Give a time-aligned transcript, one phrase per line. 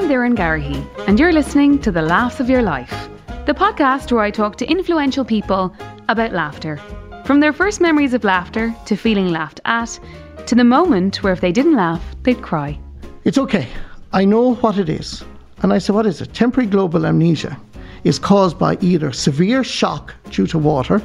[0.00, 3.10] I'm Doireann Garrihy, and you're listening to The Laughs of Your Life,
[3.44, 5.76] the podcast where I talk to influential people
[6.08, 6.78] about laughter.
[7.26, 10.00] From their first memories of laughter to feeling laughed at,
[10.46, 12.80] to the moment where if they didn't laugh, they'd cry.
[13.24, 13.68] It's okay.
[14.14, 15.22] I know what it is.
[15.62, 16.32] And I said, What is it?
[16.32, 17.60] Temporary global amnesia
[18.02, 21.02] is caused by either severe shock due to water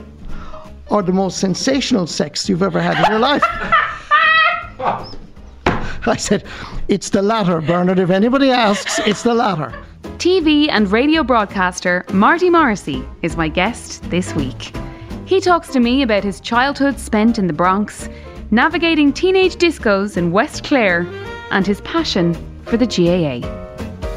[0.90, 3.44] or the most sensational sex you've ever had in your life.
[6.08, 6.44] I said,
[6.88, 8.00] It's the latter, Bernard.
[8.00, 9.74] If anybody asks, it's the latter.
[10.18, 14.76] TV and radio broadcaster Marty Morrissey is my guest this week.
[15.26, 18.08] He talks to me about his childhood spent in the Bronx,
[18.52, 21.08] navigating teenage discos in West Clare,
[21.52, 22.34] and his passion
[22.66, 23.46] for the GAA.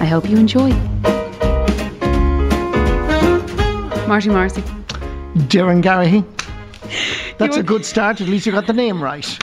[0.01, 0.71] I hope you enjoy.
[4.07, 4.63] Marty Morrissey.
[5.49, 6.25] Doireann Garrihy.
[7.39, 8.21] That's a good start.
[8.21, 9.39] At least you got the name right.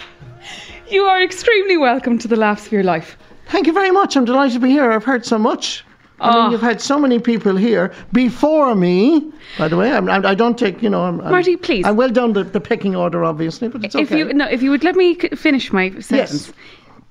[0.90, 3.18] You are extremely welcome to the Laughs of Your Life.
[3.48, 4.16] Thank you very much.
[4.16, 4.92] I'm delighted to be here.
[4.92, 5.84] I've heard so much.
[6.20, 6.44] I Oh.
[6.44, 9.32] mean, you've had so many people here before me.
[9.58, 11.86] By the way, I'm, I don't take, you know, I'm, I'm- Marty, please.
[11.86, 14.20] I'm well down the, the pecking order, obviously, but it's If okay.
[14.20, 16.48] you no, if you would let me finish my sentence.
[16.48, 16.54] Yes.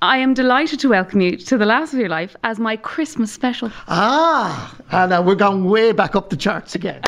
[0.01, 3.31] I am delighted to welcome you to the Laughs of Your Life as my Christmas
[3.31, 3.71] special.
[3.87, 7.01] Ah, and uh, we're going way back up the charts again.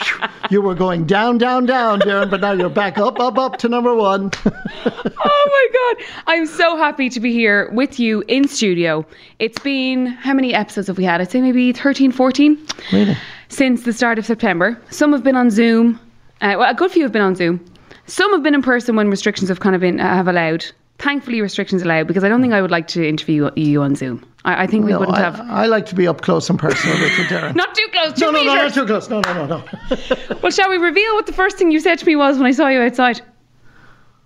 [0.50, 3.68] You were going down, down, down, Doireann, but now you're back up, up, up to
[3.68, 4.30] number one.
[4.46, 6.06] oh my god.
[6.28, 9.04] I'm so happy to be here with you in studio.
[9.40, 11.20] It's been how many episodes have we had?
[11.20, 13.16] I'd say maybe 13 14 really?
[13.48, 14.80] since the start of september.
[14.90, 15.98] Some have been on zoom.
[16.40, 17.64] Uh, well a good few have been on zoom.
[18.06, 20.64] Some have been in person when restrictions have kind of been uh, have allowed
[20.98, 24.24] thankfully restrictions allowed because i don't think i would like to interview you on zoom
[24.44, 26.58] i, I think we No, wouldn't I, have I like to be up close and
[26.58, 27.54] personal with you, Doireann.
[27.54, 29.08] not too close two no, no, no, not too close.
[29.10, 29.64] No, no, no, no.
[30.42, 32.50] well shall we reveal what the first thing you said to me was when i
[32.52, 33.20] saw you outside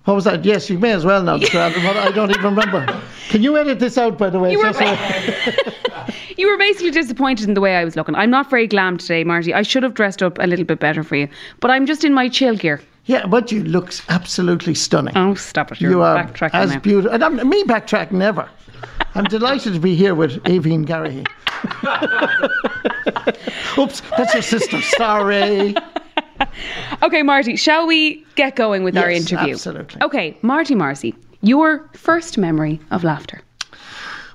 [0.04, 0.44] What was that?
[0.46, 2.80] Yes, you may as well now, describe it, but I don't even remember.
[3.28, 4.50] Can you edit this out, by the way?
[4.50, 4.72] You were
[6.38, 8.14] You were basically disappointed in the way I was looking.
[8.14, 9.52] I'm not very glam today, Marty.
[9.52, 11.28] I should have dressed up a little bit better for you.
[11.60, 12.80] But I'm just in my chill gear.
[13.06, 15.16] Yeah, but you look absolutely stunning.
[15.16, 15.80] Oh, stop it.
[15.80, 17.12] You're you are backtracking as beautiful.
[17.12, 18.48] And I'm, me backtrack never.
[19.14, 21.26] I'm delighted to be here with Aoibhín Garrihy.
[23.78, 24.80] Oops, that's your sister.
[24.82, 25.74] Sorry.
[27.02, 29.52] okay, Marty, shall we get going with our interview?
[29.52, 30.02] absolutely.
[30.02, 33.42] Okay, Marty Marcy, your first memory of laughter.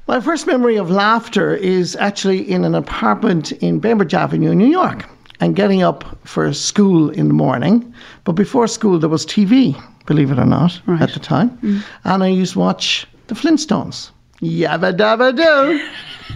[0.08, 5.06] My first memory of laughter is actually in an apartment in Bainbridge Avenue, New York,
[5.40, 7.94] and getting up for school in the morning.
[8.24, 11.58] But before school, there was TV, believe it or not, at the time.
[11.60, 11.84] Mm.
[12.04, 14.12] And I used to watch the Flintstones.
[14.42, 15.88] Yabba dabba doo.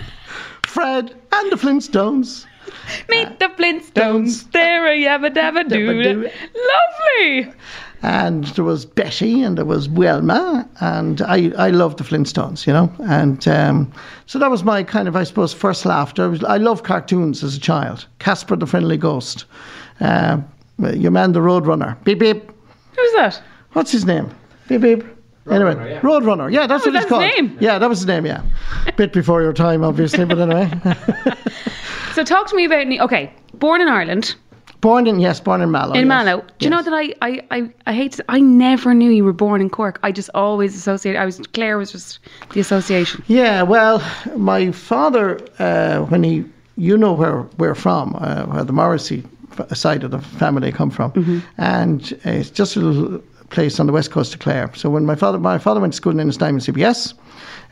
[0.66, 2.46] Fred and the Flintstones.
[3.09, 4.52] Meet the Flintstones.
[4.52, 6.30] They're a yabba dabba doo.
[6.74, 7.54] Lovely.
[8.02, 12.74] And there was Betty and there was Wilma and I, I loved the Flintstones, you
[12.74, 13.92] know, and um,
[14.26, 16.24] so that was my kind of I suppose first laughter.
[16.24, 18.06] I, was, I loved cartoons as a child.
[18.20, 19.46] Casper the Friendly Ghost,
[20.02, 20.38] uh,
[20.94, 22.52] your man the Roadrunner, beep beep.
[22.96, 23.42] Who's that?
[23.74, 24.30] What's his name?
[24.68, 25.04] Beep beep.
[25.50, 26.52] Anyway, Roadrunner.
[26.54, 27.24] Yeah, that's Oh, what that's it's called.
[27.24, 27.58] his name?
[27.59, 28.26] Yeah, that was his name.
[28.26, 28.44] Yeah,
[28.98, 30.72] bit before your time, obviously, but anyway.
[32.16, 32.88] So talk to me about.
[32.88, 34.36] Ne- Okay, born in Ireland,
[34.81, 35.94] born in yes, born in Mallow.
[35.94, 36.07] in yes.
[36.07, 36.46] Mallow.
[36.57, 39.34] Do you know that I, I, I, I hate to, I never knew you were
[39.34, 40.00] born in Cork.
[40.03, 42.19] I just always associate I was Clare was just
[42.53, 43.24] the association.
[43.28, 44.02] Yeah, well,
[44.35, 46.46] my father, uh, when he,
[46.78, 49.24] you know where we're from, uh, where the Morrissey
[49.74, 53.94] side of the family come from, and uh, it's just a little place on the
[53.94, 54.72] west coast of Clare.
[54.75, 57.13] So when my father, my father went to school in Ennistimon CBS,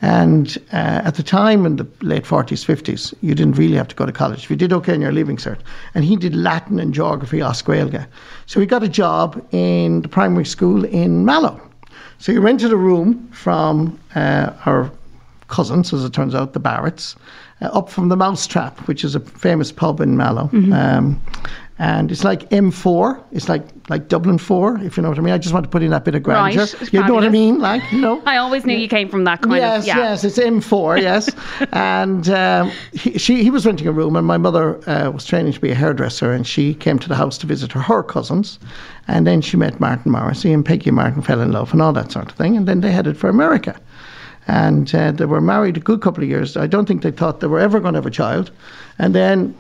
[0.02, 3.96] and uh, at the time in the late 40s, 50s, you didn't really have to
[3.96, 4.44] go to college.
[4.44, 5.60] If you did okay in your leaving cert,
[5.96, 8.06] and he did Latin and geography, as Gaeilge.
[8.46, 11.60] So he got a job in the primary school in Mallow.
[12.20, 14.92] So he rented a room from uh, our
[15.48, 17.16] cousins, as it turns out, the Barretts,
[17.62, 20.50] uh, up from the Mousetrap, which is a famous pub in Mallow.
[20.74, 21.22] Um,
[21.80, 23.24] and it's like M4.
[23.32, 25.34] It's like like Dublin 4, if you know what I mean.
[25.34, 26.66] I just want to put in that bit of grandeur.
[26.66, 27.60] Right, You know what I mean?
[27.60, 28.22] Like, you know.
[28.26, 29.98] I always knew you came from that kind yes, of yeah.
[29.98, 31.30] yes, it's M4, yes.
[31.72, 35.54] and um, he, she, he was renting a room, and my mother uh, was training
[35.54, 38.60] to be a hairdresser, and she came to the house to visit her, her cousins.
[39.08, 42.12] And then she met Martin Morrissey, and Peggy Martin fell in love, and all that
[42.12, 42.58] sort of thing.
[42.58, 43.80] And then they headed for America.
[44.48, 46.58] And uh, they were married a good couple of years.
[46.58, 48.52] I don't think they thought they were ever going to have a child.
[48.98, 49.56] And then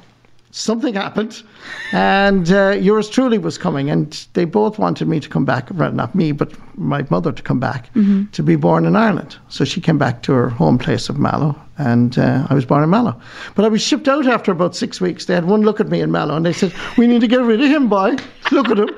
[0.51, 1.44] something happened,
[1.91, 5.69] and uh, yours truly was coming, and they both wanted me to come back.
[5.73, 7.89] Well, not me, but my mother to come back
[8.31, 9.38] to be born in Ireland.
[9.49, 12.83] So she came back to her home place of Mallow, and uh, I was born
[12.83, 13.19] in Mallow.
[13.55, 15.25] But I was shipped out after about six weeks.
[15.25, 17.41] They had one look at me in Mallow, and they said, "We need to get
[17.41, 18.15] rid of him, boy.
[18.51, 18.89] Look at him."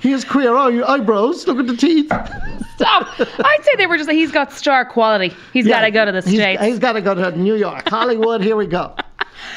[0.00, 0.54] he is queer.
[0.54, 1.46] Oh, your eyebrows.
[1.46, 2.06] Look at the teeth.
[2.76, 3.08] Stop.
[3.18, 5.34] I'd say they were just like, he's got star quality.
[5.54, 6.62] He's got to go to the He's- States.
[6.62, 8.42] he's got to go to New York, Hollywood.
[8.42, 8.94] Here we go.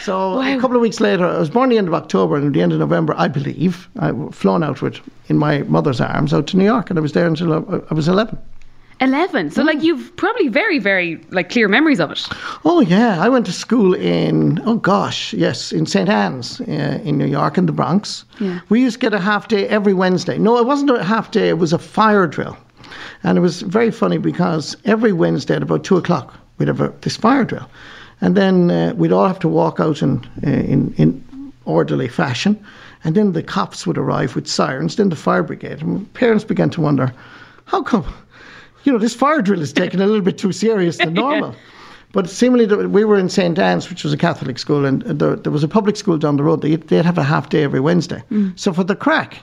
[0.04, 2.54] So a couple of weeks later, I was born the end of October, and at
[2.54, 6.34] the end of November, I believe, I was flown out with in my mother's arms
[6.34, 8.38] out to New York, and I was there until I, I was eleven.
[9.02, 9.52] 11.
[9.52, 12.28] So, like, you've probably very, very, like, clear memories of it.
[12.66, 17.18] Oh yeah, I went to school in oh gosh, yes, in St Anne's uh, in
[17.18, 18.26] New York in the Bronx.
[18.40, 18.60] Yeah.
[18.70, 20.38] We used to get a half day every Wednesday.
[20.38, 22.58] No, it wasn't a half day; it was a fire drill,
[23.24, 26.94] and it was very funny because every Wednesday at about two o'clock we'd have a,
[27.02, 27.70] this fire drill,
[28.22, 32.58] and then uh, we'd all have to walk out in uh, in in orderly fashion,
[33.04, 36.70] and then the cops would arrive with sirens, then the fire brigade, and parents began
[36.72, 37.14] to wonder,
[37.66, 38.06] how come?
[38.84, 41.56] you know, this fire drill is taken a little bit too serious than normal.
[42.12, 43.60] But seemingly, we were in St.
[43.60, 46.44] Anne's, which was a Catholic school, and there, there was a public school down the
[46.44, 46.62] road.
[46.62, 48.24] They'd, they'd have a half day every Wednesday.
[48.56, 49.42] So for the crack,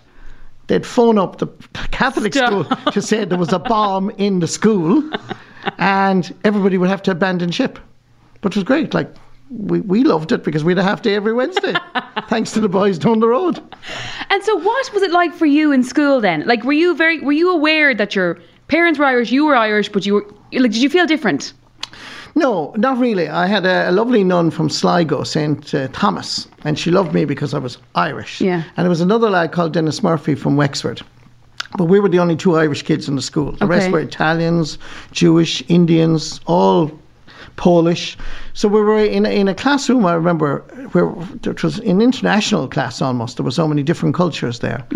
[0.67, 1.47] they'd phone up the
[1.93, 2.49] Catholic Stop.
[2.49, 5.09] school to say there was a bomb in the school,
[5.79, 7.79] and everybody would have to abandon ship.
[8.41, 8.95] But it was great.
[8.95, 9.15] Like,
[9.51, 11.75] we, we loved it because we had a half day every Wednesday,
[12.29, 13.63] thanks to the boys down the road.
[14.31, 16.45] And so, what was it like for you in school then?
[16.47, 18.39] Like, were you very, were you aware that your
[18.69, 21.53] parents were Irish, you were Irish, but you were, like, did you feel different?
[22.35, 23.29] No, not really.
[23.29, 25.75] I had a, a lovely nun from Sligo, St.
[25.75, 28.43] Uh, Thomas, and she loved me because I was Irish.
[28.43, 28.63] Yeah.
[28.77, 31.01] And there was another lad called Dennis Murphy from Wexford.
[31.79, 33.53] But we were the only two Irish kids in the school.
[33.53, 34.79] The rest were Italians,
[35.13, 36.91] Jewish, Indians, all
[37.57, 38.17] Polish.
[38.53, 40.59] So we were in, a- in a classroom, I remember,
[40.93, 41.09] where
[41.45, 43.37] it was an international class almost.
[43.37, 44.87] There were so many different cultures there.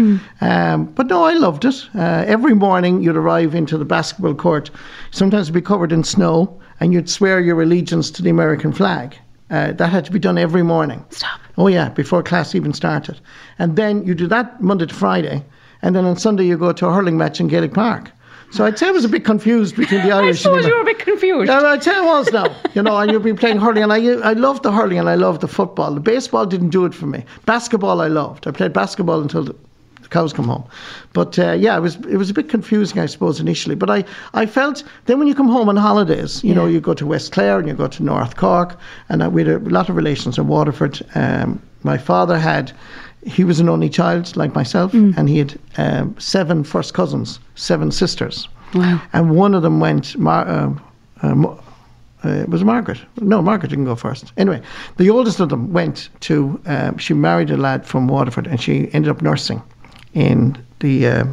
[0.41, 1.89] Um, but no, I loved it.
[1.95, 4.71] Uh, every morning you'd arrive into the basketball court.
[5.11, 9.17] Sometimes it'd be covered in snow, and you'd swear your allegiance to the American flag.
[9.51, 11.05] Uh, that had to be done every morning.
[11.11, 11.41] Stop.
[11.59, 13.21] Oh yeah, before class even started.
[13.59, 15.43] And then you do that Monday to Friday,
[15.83, 18.11] and then on Sunday you go to a hurling match in Gaelic Park.
[18.52, 20.75] So I'd say I was a bit confused between the I Irish and suppose you
[20.75, 21.49] were a bit confused.
[21.49, 22.55] yeah, I'd say I was now.
[22.75, 23.99] You know, and you'll be playing hurling, and I
[24.29, 25.94] I loved the hurling and I loved the football.
[25.94, 27.25] The baseball didn't do it for me.
[27.47, 28.47] Basketball I loved.
[28.47, 29.55] I played basketball until the,
[30.02, 30.64] the cows come home.
[31.12, 33.76] But uh, yeah, it was it was a bit confusing, I suppose, initially.
[33.76, 34.05] But I,
[34.35, 37.31] I felt then when you come home on holidays, you know, you go to West
[37.32, 38.76] Clare and you go to North Cork,
[39.08, 41.00] and we had a lot of relations in Waterford.
[41.14, 42.73] Um, my father had.
[43.26, 47.90] He was an only child like myself, and he had um, seven first cousins, seven
[47.93, 48.49] sisters.
[48.75, 49.00] Wow.
[49.12, 50.72] And one of them went, Mar- uh,
[51.22, 51.56] uh,
[52.25, 53.00] uh, it was Margaret.
[53.20, 54.32] No, Margaret didn't go first.
[54.37, 54.61] Anyway,
[54.99, 58.93] the oldest of them went to, um, she married a lad from Waterford and she
[58.93, 59.62] ended up nursing
[60.14, 61.25] in the, uh,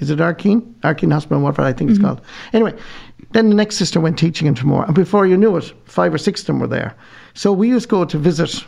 [0.00, 0.60] is it Ardkeen?
[0.80, 2.20] Ardkeen Hospital in Waterford, I think it's called.
[2.52, 2.74] Anyway,
[3.32, 4.84] then the next sister went teaching in Tramore.
[4.86, 6.94] And before you knew it, five or six of them were there.
[7.34, 8.64] So we used to go to visit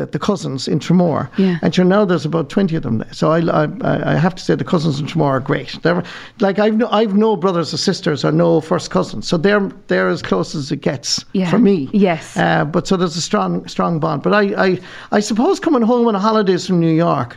[0.00, 1.28] the, the cousins in Tramore.
[1.38, 1.58] Yeah.
[1.62, 3.12] And sure, now there's about 20 of them there.
[3.12, 5.78] So I, I, I have to say the cousins in Tramore are great.
[5.82, 6.02] They're,
[6.40, 9.26] like, I've no, I've no brothers or sisters or no first cousins.
[9.28, 11.50] So they're, they're as close as it gets Yeah.
[11.50, 11.88] for me.
[11.92, 12.36] Yes.
[12.36, 14.22] Uh, but so there's a strong, strong bond.
[14.22, 14.80] But I, I,
[15.12, 17.36] I suppose coming home on holidays from New York,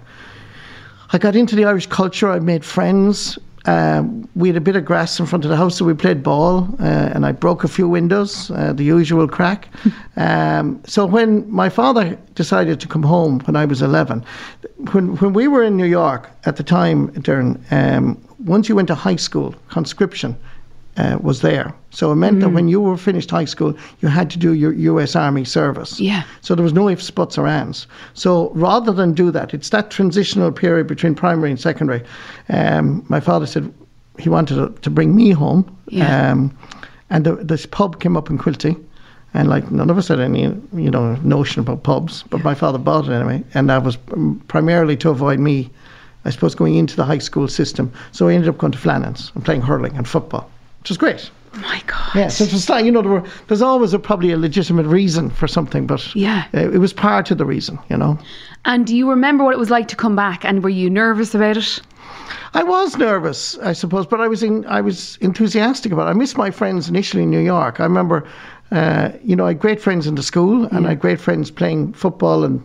[1.12, 2.30] I got into the Irish culture.
[2.30, 3.40] I made friends.
[3.66, 6.24] Um, we had a bit of grass in front of the house, so we played
[6.24, 9.68] ball, uh, and I broke a few windows, uh, the usual crack.
[10.16, 14.24] um, so when my father decided to come home when I was 11,
[14.92, 18.88] when when we were in New York at the time, Doireann, um, once you went
[18.88, 20.38] to high school, conscription
[21.00, 21.74] uh, was there.
[21.92, 24.74] So it meant that when you were finished high school, you had to do your
[24.74, 25.16] U.S.
[25.16, 26.00] Army service.
[26.00, 26.24] Yeah.
[26.42, 27.88] So there was no ifs, buts, or ands.
[28.13, 32.03] So rather than do that, it's that transitional period between primary and secondary.
[32.50, 33.74] Um, my father said
[34.20, 35.63] he wanted to, to bring me home.
[35.88, 36.32] Yeah.
[36.32, 36.58] Um,
[37.10, 38.75] and the, this pub came up in Quilty.
[39.34, 42.79] And like none of us had any, you know, notion about pubs, but my father
[42.79, 43.96] bought it anyway, and that was
[44.48, 45.70] primarily to avoid me,
[46.25, 47.91] I suppose, going into the high school system.
[48.12, 51.29] So I ended up going to Flannan's and playing hurling and football, which is great.
[51.55, 52.15] Oh my God.
[52.15, 54.86] Yeah, so it was like, you know, there were, there's always a, probably a legitimate
[54.86, 56.45] reason for something, but Yeah.
[56.53, 58.19] uh, it was part of the reason, you know.
[58.65, 60.45] And do you remember what it was like to come back?
[60.45, 61.81] And were you nervous about it?
[62.53, 66.12] I was nervous, I suppose, but I was in, I was enthusiastic about it.
[66.12, 67.79] I missed my friends initially in New York.
[67.79, 68.27] I remember,
[68.71, 71.50] uh, you know, I had great friends in the school, and I had great friends
[71.51, 72.63] playing football and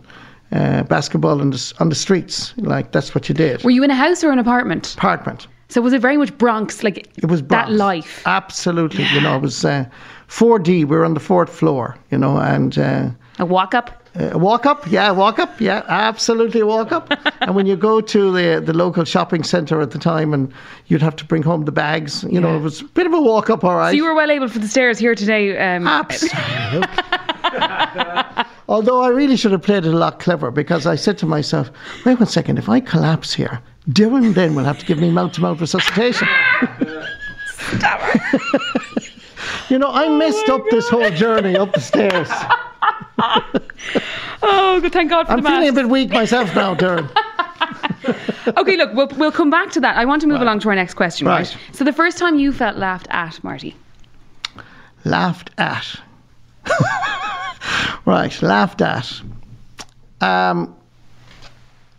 [0.51, 2.53] uh, basketball on the, on the streets.
[2.57, 3.63] Like that's what you did.
[3.63, 4.93] Were you in a house or an apartment?
[4.95, 5.47] Apartment.
[5.69, 7.71] So was it very much Bronx, like It was that Bronx.
[7.73, 8.23] life?
[8.25, 9.85] Absolutely, you know, it was uh,
[10.29, 10.67] 4D.
[10.67, 12.77] We were on the fourth floor, you know, and.
[12.77, 14.01] Uh, A walk up?
[14.17, 17.11] Uh, walk up, yeah, walk up, yeah, absolutely walk up.
[17.41, 20.53] and when you go to the the local shopping centre at the time, and
[20.87, 23.21] you'd have to bring home the bags, you know, it was a bit of a
[23.21, 23.89] walk up, all right.
[23.91, 25.57] So you were well able for the stairs here today.
[25.57, 26.87] Um, Absolutely.
[28.67, 31.69] Although I really should have played it a lot clever because I said to myself,
[32.05, 35.33] wait one second, if I collapse here, Dylan then will have to give me mouth
[35.33, 36.27] to mouth resuscitation.
[39.69, 42.29] you know, I messed up this whole journey up the stairs.
[44.47, 44.93] Oh, good.
[44.93, 45.37] Thank God for the.
[45.37, 47.09] I'm the feeling a bit weak myself now, Doireann.
[48.57, 49.97] Okay, look, we'll, we'll come back to that.
[49.97, 51.39] I want to move along to our next question, right.
[51.39, 51.57] Right.
[51.71, 53.75] So, the first time you felt laughed at, Marty?
[55.03, 55.99] laughed at.
[58.05, 59.11] right, laughed at.
[60.21, 60.75] Um,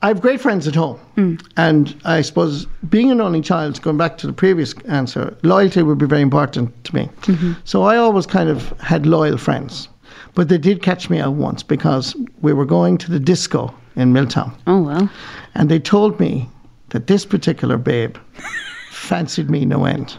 [0.02, 1.36] I have great friends at home, hmm.
[1.56, 5.98] and I suppose being an only child, going back to the previous answer, loyalty would
[5.98, 7.08] be very important to me.
[7.22, 7.52] Mm-hmm.
[7.64, 9.88] So I always kind of had loyal friends,
[10.34, 14.12] but they did catch me out once because we were going to the disco in
[14.12, 15.10] Miltown, Oh, well.
[15.54, 16.48] and they told me
[16.90, 18.16] that this particular babe
[18.90, 20.14] fancied me no end,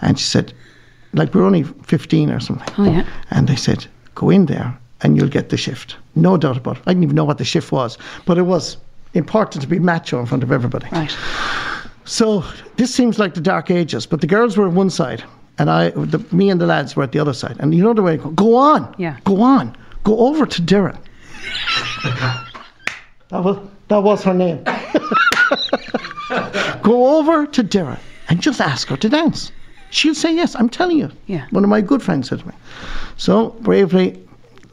[0.00, 0.54] and she said,
[1.12, 2.74] like we're only fifteen or something.
[2.78, 3.06] Oh, yeah.
[3.30, 5.96] And they said, go in there and you'll get the shift.
[6.14, 6.82] No doubt about it.
[6.86, 8.76] I didn't even know what the shift was, but it was
[9.16, 10.86] important to be macho in front of everybody.
[10.92, 11.14] Right.
[12.04, 12.44] So
[12.76, 15.24] this seems like the dark ages, but the girls were on one side
[15.58, 17.56] and I, the, me and the lads were at the other side.
[17.58, 19.16] And you know the way, go, go on, Yeah.
[19.24, 20.98] go on, go over to Doireann.
[23.30, 23.58] that, was,
[23.88, 24.62] that was her name.
[26.82, 29.50] go over to Doireann and just ask her to dance.
[29.90, 31.10] She'll say yes, I'm telling you.
[31.26, 31.46] Yeah.
[31.50, 32.54] One of my good friends said to me.
[33.16, 34.22] So bravely,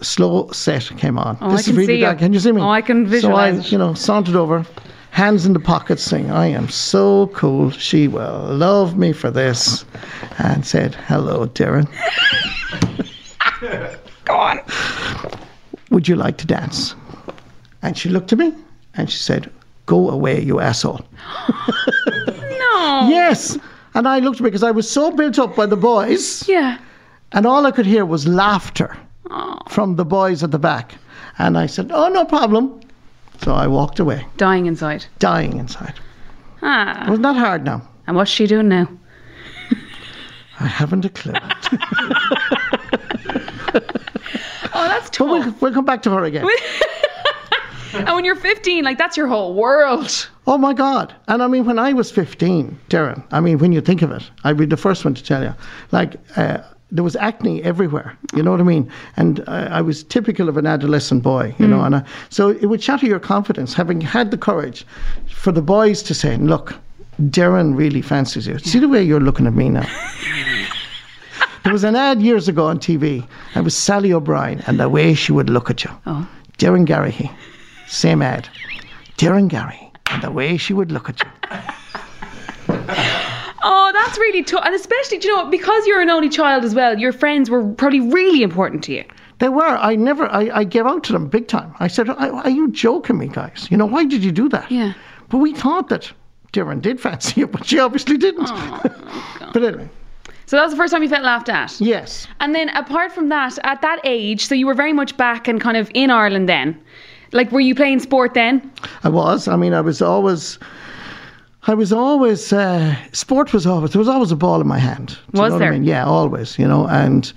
[0.03, 1.37] slow set came on.
[1.41, 2.19] Oh, I this can is really see dark.
[2.19, 2.61] Can you see me?
[2.61, 3.67] Oh, I can visualise So.
[3.67, 4.65] I, you know, sauntered over,
[5.11, 7.71] hands in the pockets, saying, I am so cool.
[7.71, 9.85] She will love me for this.
[10.39, 11.87] And said, Hello, Doireann.
[14.25, 14.59] Go on.
[15.91, 16.95] Would you like to dance?
[17.81, 18.53] And she looked at me
[18.95, 19.51] and she said,
[19.85, 21.01] Go away, you asshole.
[22.07, 23.07] No.
[23.09, 23.57] Yes.
[23.95, 26.77] And I looked at me because I was so built up by the boys, Yeah.
[27.33, 28.97] and all I could hear was laughter
[29.29, 30.95] Oh, from the boys at the back.
[31.37, 32.81] And I said, Oh, no problem.
[33.41, 35.05] So I walked away, dying inside.
[35.19, 35.93] dying inside.
[36.61, 37.05] Ah.
[37.05, 37.81] It Wasn't that hard now?
[38.07, 38.87] And what's she doing now?
[40.59, 41.33] I haven't a clue.
[44.75, 45.27] Oh, that's tough.
[45.29, 46.47] we'll, we'll come back to her again.
[47.93, 50.29] and when you're 15, like that's your whole world.
[50.47, 51.13] Oh my God.
[51.27, 54.29] And I mean, when I was 15, Doireann, I mean, when you think of it,
[54.43, 55.53] I'd be the first one to tell you,
[55.91, 56.59] like, uh,
[56.93, 58.89] there was acne everywhere, you know what I mean?
[59.17, 61.85] And I, I was typical of an adolescent boy, you know, mm.
[61.87, 64.85] and I, so it would shatter your confidence having had the courage
[65.27, 66.75] for the boys to say, look,
[67.19, 68.59] Doireann really fancies you.
[68.59, 69.87] See the way you're looking at me now?
[71.63, 73.27] there was an ad years ago on TV.
[73.55, 75.89] It was Sally O'Brien and the way she would look at you.
[76.05, 76.29] Oh.
[76.59, 77.31] Doireann Garrihy,
[77.87, 78.47] same ad.
[79.17, 81.29] Doireann Garrihy, and the way she would look at you.
[84.03, 84.65] Oh, that's really tough.
[84.65, 87.63] And especially, do you know, because you're an only child as well, your friends were
[87.73, 89.05] probably really important to you.
[89.39, 89.63] They were.
[89.63, 90.25] I never.
[90.25, 91.73] I, I gave out to them big time.
[91.79, 93.67] I said, "Are are you joking me, guys?
[93.71, 94.93] You know why did you do that?" Yeah.
[95.29, 96.11] But we thought that
[96.53, 98.45] Doireann did fancy you, but she obviously didn't.
[99.53, 99.89] but anyway,
[100.45, 101.79] So that was the first time you felt laughed at.
[101.81, 102.27] yes.
[102.39, 105.59] And then apart from that, at that age, so you were very much back and
[105.59, 106.77] kind of in Ireland then.
[107.31, 108.71] Like, were you playing sport then?
[109.03, 109.47] I was.
[109.47, 110.59] I mean, I was always.
[111.65, 112.51] I was always.
[112.51, 113.91] Uh, sport was always.
[113.91, 115.17] There was always a ball in my hand.
[115.33, 115.69] Was there?
[115.69, 115.83] I mean?
[115.83, 116.59] Yeah, always.
[116.59, 117.31] You know, and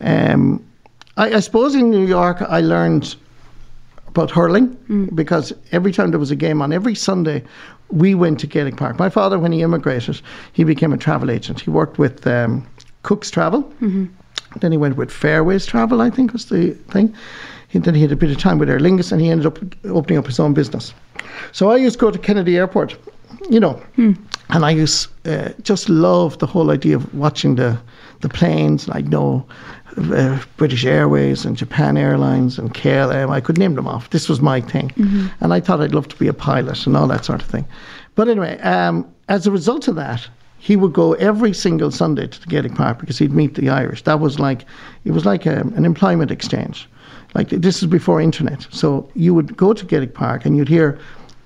[0.00, 0.64] um,
[1.16, 3.16] I, I suppose in New York I learned
[4.08, 4.76] about hurling
[5.14, 7.44] because every time there was a game on, every Sunday
[7.90, 8.98] we went to Gaelic Park.
[8.98, 10.20] My father, when he immigrated,
[10.52, 11.60] he became a travel agent.
[11.60, 12.66] He worked with um,
[13.02, 13.62] Cook's Travel.
[14.60, 17.14] Then he went with Fairways Travel, I think was the thing.
[17.68, 19.58] He, then he had a bit of time with Aer Lingus and he ended up
[19.84, 20.92] opening up his own business.
[21.52, 22.96] So I used to go to Kennedy Airport,
[23.50, 23.80] you know,
[24.48, 27.78] and I used uh, just love the whole idea of watching the
[28.20, 28.86] the planes.
[28.86, 29.46] And I'd know
[29.96, 33.30] uh, British Airways and Japan Airlines and KLM.
[33.30, 34.10] I could name them off.
[34.10, 34.92] This was my thing,
[35.40, 37.66] and I thought I'd love to be a pilot and all that sort of thing.
[38.14, 40.28] But anyway, um, as a result of that,
[40.60, 44.02] he would go every single Sunday to the Gaelic Park because he'd meet the Irish.
[44.02, 44.66] That was like,
[45.04, 46.86] it was like um, an employment exchange.
[47.34, 48.66] Like this is before internet.
[48.70, 50.98] So you would go to Gaelic Park and you'd hear,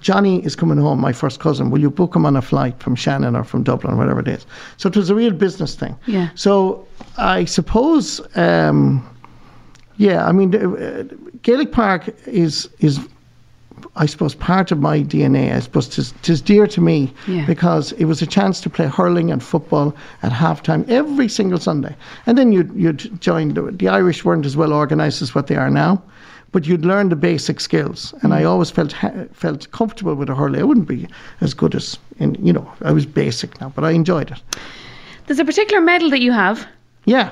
[0.04, 1.70] Johnny is coming home, my first cousin.
[1.70, 4.44] Will you book him on a flight from Shannon or from Dublin, whatever it is?
[4.76, 5.96] So it was a real business thing.
[6.06, 6.28] Yeah.
[6.34, 9.02] So I suppose, um,
[9.96, 11.04] yeah, I mean, uh,
[11.42, 13.00] Gaelic Park is is
[13.96, 15.54] I suppose part of my DNA.
[15.56, 17.46] I suppose tis, tis dear to me Yeah.
[17.46, 21.94] because it was a chance to play hurling and football at halftime every single Sunday.
[22.26, 25.56] And then you'd you'd join the, the Irish weren't as well organised as what they
[25.56, 26.02] are now,
[26.54, 28.14] but you'd learn the basic skills.
[28.22, 28.94] And I always felt
[29.32, 30.60] felt comfortable with a hurling.
[30.60, 31.06] I wouldn't be
[31.40, 34.40] as good as in you know I was basic now, but I enjoyed it.
[35.26, 36.66] There's a particular medal that you have
[37.06, 37.30] Yeah,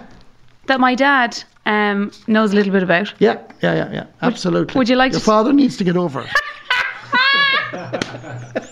[0.66, 3.14] that my dad um, knows a little bit about.
[3.20, 4.06] yeah, yeah, yeah, yeah.
[4.22, 4.76] Absolutely.
[4.78, 6.30] would you like Your to- father needs to get over it.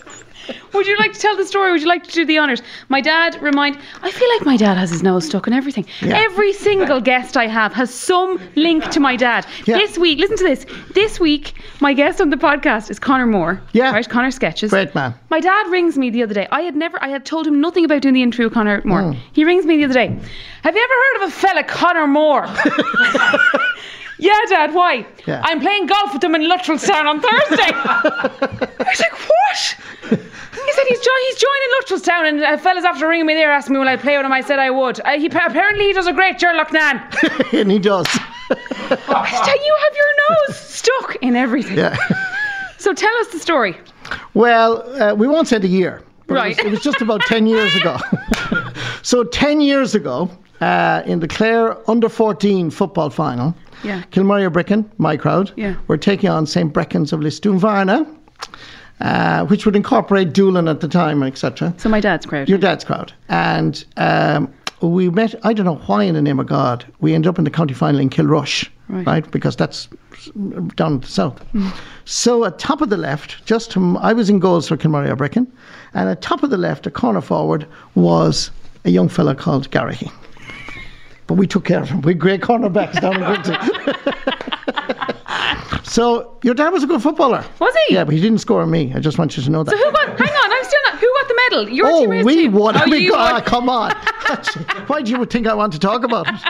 [0.73, 1.71] Would you like to tell the story?
[1.71, 2.61] Would you like to do the honours?
[2.89, 3.77] My dad remind.
[4.01, 5.85] I feel like my dad has his nose stuck in everything.
[6.01, 6.17] Yeah.
[6.17, 9.45] Every single guest I have has some link to my dad.
[9.65, 9.77] Yeah.
[9.77, 10.65] This week, listen to this.
[10.93, 13.61] This week, my guest on the podcast is Conor Moore.
[13.73, 13.91] Yeah.
[13.91, 14.71] Right, Conor sketches.
[14.71, 15.13] Great man.
[15.29, 16.47] My dad rings me the other day.
[16.51, 19.01] I had never, I had told him nothing about doing the interview with Conor Moore.
[19.01, 19.17] Mm.
[19.33, 20.07] He rings me the other day.
[20.63, 22.47] Have you ever heard of a fella, Conor Moore?
[24.21, 25.05] yeah, Dad, why?
[25.25, 25.41] Yeah.
[25.43, 27.71] I'm playing golf with him in Luttrellstown on Thursday.
[27.73, 29.77] I was like, what?
[30.11, 33.73] He said he's, jo- he's joining Luttrellstown and a fella's after ringing me there asking
[33.73, 34.31] me will I play with him.
[34.31, 34.99] I said I would.
[34.99, 37.01] Uh, he, apparently he does a great Sherlock Nan.
[37.53, 38.05] and he does.
[38.51, 41.77] I said, you have your nose stuck in everything.
[41.77, 41.97] Yeah.
[42.77, 43.75] So tell us the story.
[44.35, 46.03] Well, uh, we won't say the year.
[46.27, 46.57] Right.
[46.59, 47.97] It was, it was just about 10 years ago.
[49.01, 50.29] so 10 years ago,
[50.61, 53.53] uh, in the Clare under 14 football final,
[53.83, 54.03] Yeah.
[54.11, 55.75] Kilmurry Ibrickane, my crowd, Yeah.
[55.87, 56.71] were taking on St.
[56.71, 58.05] Breckan's of Lisdoonvarna,
[59.01, 61.73] uh, which would incorporate Doolin at the time, etc.
[61.77, 62.47] So my dad's crowd.
[62.47, 63.11] Your dad's crowd.
[63.29, 67.27] And um, we met, I don't know why in the name of God, we ended
[67.29, 69.07] up in the county final in Kilrush, Right.
[69.07, 69.31] right?
[69.31, 69.87] Because that's
[70.75, 71.43] down the south.
[72.05, 75.47] So at top of the left, just to, I was in goals for Kilmurry Ibrickane,
[75.95, 77.65] and at top of the left, a corner forward,
[77.95, 78.51] was
[78.85, 80.11] a young fella called Garrihy.
[81.31, 82.01] But we took care of him.
[82.01, 83.55] We had great cornerbacks down in Grimsby.
[85.83, 87.45] so your dad was a good footballer.
[87.59, 87.93] Was he?
[87.93, 88.91] Yeah, but he didn't score on me.
[88.93, 89.71] I just want you to know that.
[89.71, 90.19] So who got?
[90.19, 90.99] Hang on, I'm still not.
[90.99, 91.69] Who got the medal?
[91.69, 92.75] Your Oh, team we won.
[92.75, 93.41] Oh, we won.
[93.45, 93.91] come on.
[94.87, 96.41] Why do you think I want to talk about it?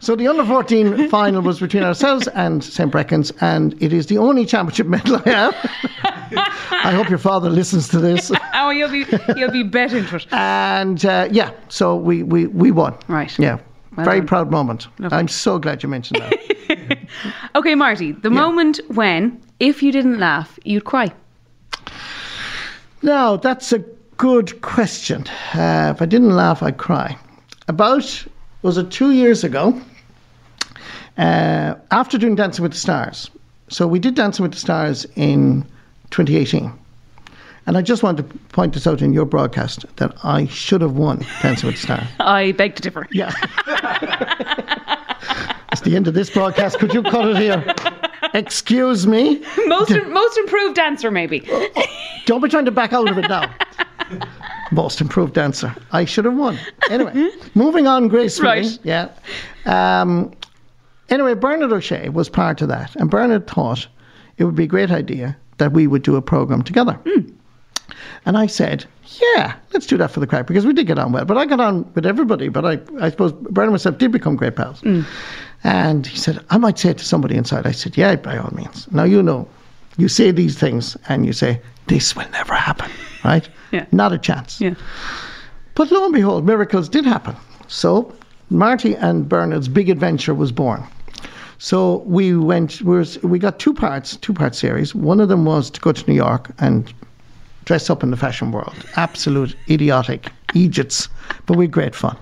[0.00, 2.90] So the under 14 final was between ourselves and St.
[2.90, 5.54] Breckan's, and it is the only championship medal I have.
[6.72, 8.32] I hope your father listens to this.
[8.52, 9.04] Oh, you'll be
[9.36, 10.26] you'll be bet into it.
[10.32, 12.96] And uh, yeah, so we, we, we won.
[13.06, 13.38] Right.
[13.38, 13.60] Yeah.
[13.96, 14.26] Well Very done.
[14.28, 14.88] proud moment.
[14.98, 15.18] Lovely.
[15.18, 16.38] I'm so glad you mentioned that.
[17.54, 21.12] Okay, Marty, the moment when, if you didn't laugh, you'd cry.
[23.02, 23.80] Now, that's a
[24.16, 25.26] good question.
[25.54, 27.18] Uh, if I didn't laugh, I'd cry.
[27.68, 28.24] About,
[28.62, 29.78] was it two years ago?
[31.18, 33.30] Uh, after doing Dancing with the Stars.
[33.68, 35.62] So we did Dancing with the Stars in
[36.10, 36.72] 2018.
[37.66, 40.96] And I just want to point this out in your broadcast that I should have
[40.96, 42.06] won Dancing with the Stars.
[42.20, 43.06] I beg to differ.
[43.12, 43.32] Yeah.
[45.72, 46.78] it's the end of this broadcast.
[46.78, 47.64] Could you cut it here?
[48.34, 49.44] Excuse me.
[49.66, 51.48] Most most improved dancer, maybe.
[52.26, 53.54] Don't be trying to back out of it now.
[54.72, 55.74] Most improved dancer.
[55.92, 56.58] I should have won.
[56.90, 58.48] Anyway, moving on gracefully.
[58.48, 58.78] Right.
[58.82, 59.08] Yeah.
[59.66, 60.32] Um,
[61.10, 63.86] anyway, Bernard O'Shea was part of that, and Bernard thought
[64.38, 66.98] it would be a great idea that we would do a program together.
[68.24, 68.84] And I said,
[69.20, 71.24] yeah, let's do that for the crack because we did get on well.
[71.24, 72.48] But I got on with everybody.
[72.48, 74.80] But I, I suppose Bernard and myself did become great pals.
[74.82, 75.04] Mm.
[75.64, 77.66] And he said, I might say it to somebody inside.
[77.66, 78.90] I said, yeah, by all means.
[78.90, 79.48] Now, you know,
[79.96, 82.90] you say these things and you say, this will never happen,
[83.24, 83.48] right?
[83.70, 83.86] Yeah.
[83.92, 84.60] Not a chance.
[84.60, 84.74] Yeah.
[85.74, 87.36] But lo and behold, miracles did happen.
[87.68, 88.12] So
[88.50, 90.84] Marty and Bernard's big adventure was born.
[91.58, 92.82] So we went.
[92.82, 94.96] We, we got two parts, two part series.
[94.96, 96.92] One of them was to go to New York and
[97.64, 98.74] dress up in the fashion world.
[98.96, 101.08] Absolute idiotic idiots,
[101.46, 102.16] but we had great fun.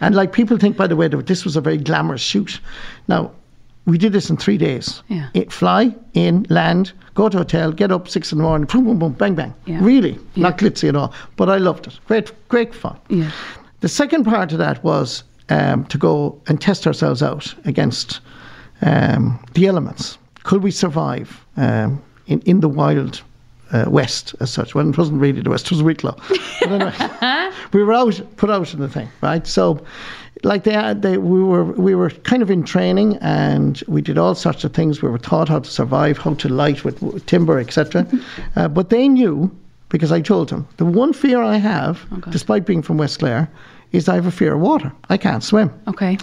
[0.00, 2.60] And like people think, by the way, that this was a very glamorous shoot.
[3.08, 3.32] Now,
[3.86, 5.02] we did this in three days.
[5.08, 5.28] Yeah.
[5.32, 8.98] It, fly in, land, go to hotel, get up six in the morning, boom, boom,
[8.98, 9.54] boom, bang, bang.
[9.64, 9.78] Yeah.
[9.80, 11.14] Really, not glitzy at all.
[11.36, 11.98] But I loved it.
[12.06, 12.98] Great, great fun.
[13.08, 13.30] Yeah.
[13.80, 18.20] The second part of that was um, to go and test ourselves out against
[18.82, 20.18] um, the elements.
[20.42, 23.22] Could we survive um, in, in the wild
[23.72, 24.74] uh, west as such?
[24.74, 26.16] Well, it wasn't really the west, it was Wicklow.
[26.60, 29.46] But anyway, we were out, put out in the thing, right?
[29.46, 29.84] So,
[30.44, 34.18] like they, had- they, we were, we were kind of in training, and we did
[34.18, 35.02] all sorts of things.
[35.02, 38.06] We were taught how to survive, how to light with, with timber, etc.
[38.56, 39.50] uh, but they knew
[39.88, 43.48] because I told them the one fear I have, despite being from West Clare,
[43.92, 44.92] is I have a fear of water.
[45.08, 45.70] I can't swim.
[45.88, 46.18] Okay.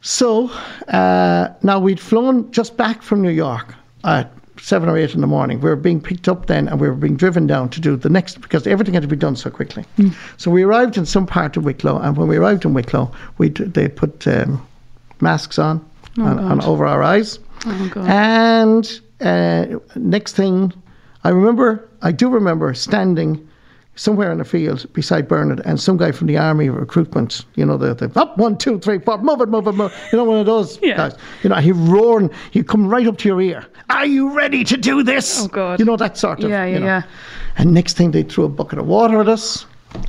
[0.00, 0.48] So
[0.88, 5.26] uh, now we'd flown just back from New York at seven or eight in the
[5.26, 5.60] morning.
[5.60, 8.08] We were being picked up then and we were being driven down to do the
[8.08, 9.84] next because everything had to be done so quickly.
[10.36, 13.48] So we arrived in some part of Wicklow, and when we arrived in Wicklow, we
[13.50, 14.66] they put um,
[15.20, 15.84] masks on,
[16.18, 17.38] on, on over our eyes.
[17.66, 18.08] Oh God.
[18.08, 20.72] And uh, next thing,
[21.24, 23.47] I remember, I do remember standing
[23.98, 27.76] somewhere in a field beside Bernard and some guy from the army recruitment, you know,
[27.76, 30.12] the, the up one, two, three, four, move it, move it, move it.
[30.12, 30.96] You know, one of those Yeah.
[30.96, 31.16] guys.
[31.42, 33.66] You know, he roaring, he'd come right up to your ear.
[33.90, 35.42] Are you ready to do this?
[35.44, 35.80] Oh, God.
[35.80, 36.50] You know, that sort of.
[36.50, 36.86] Yeah, yeah, you know.
[36.86, 37.02] yeah.
[37.56, 39.66] And next thing, they threw a bucket of water at us.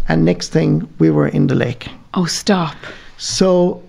[0.08, 1.90] And next thing, we were in the lake.
[2.14, 2.76] Oh, stop.
[3.18, 3.82] So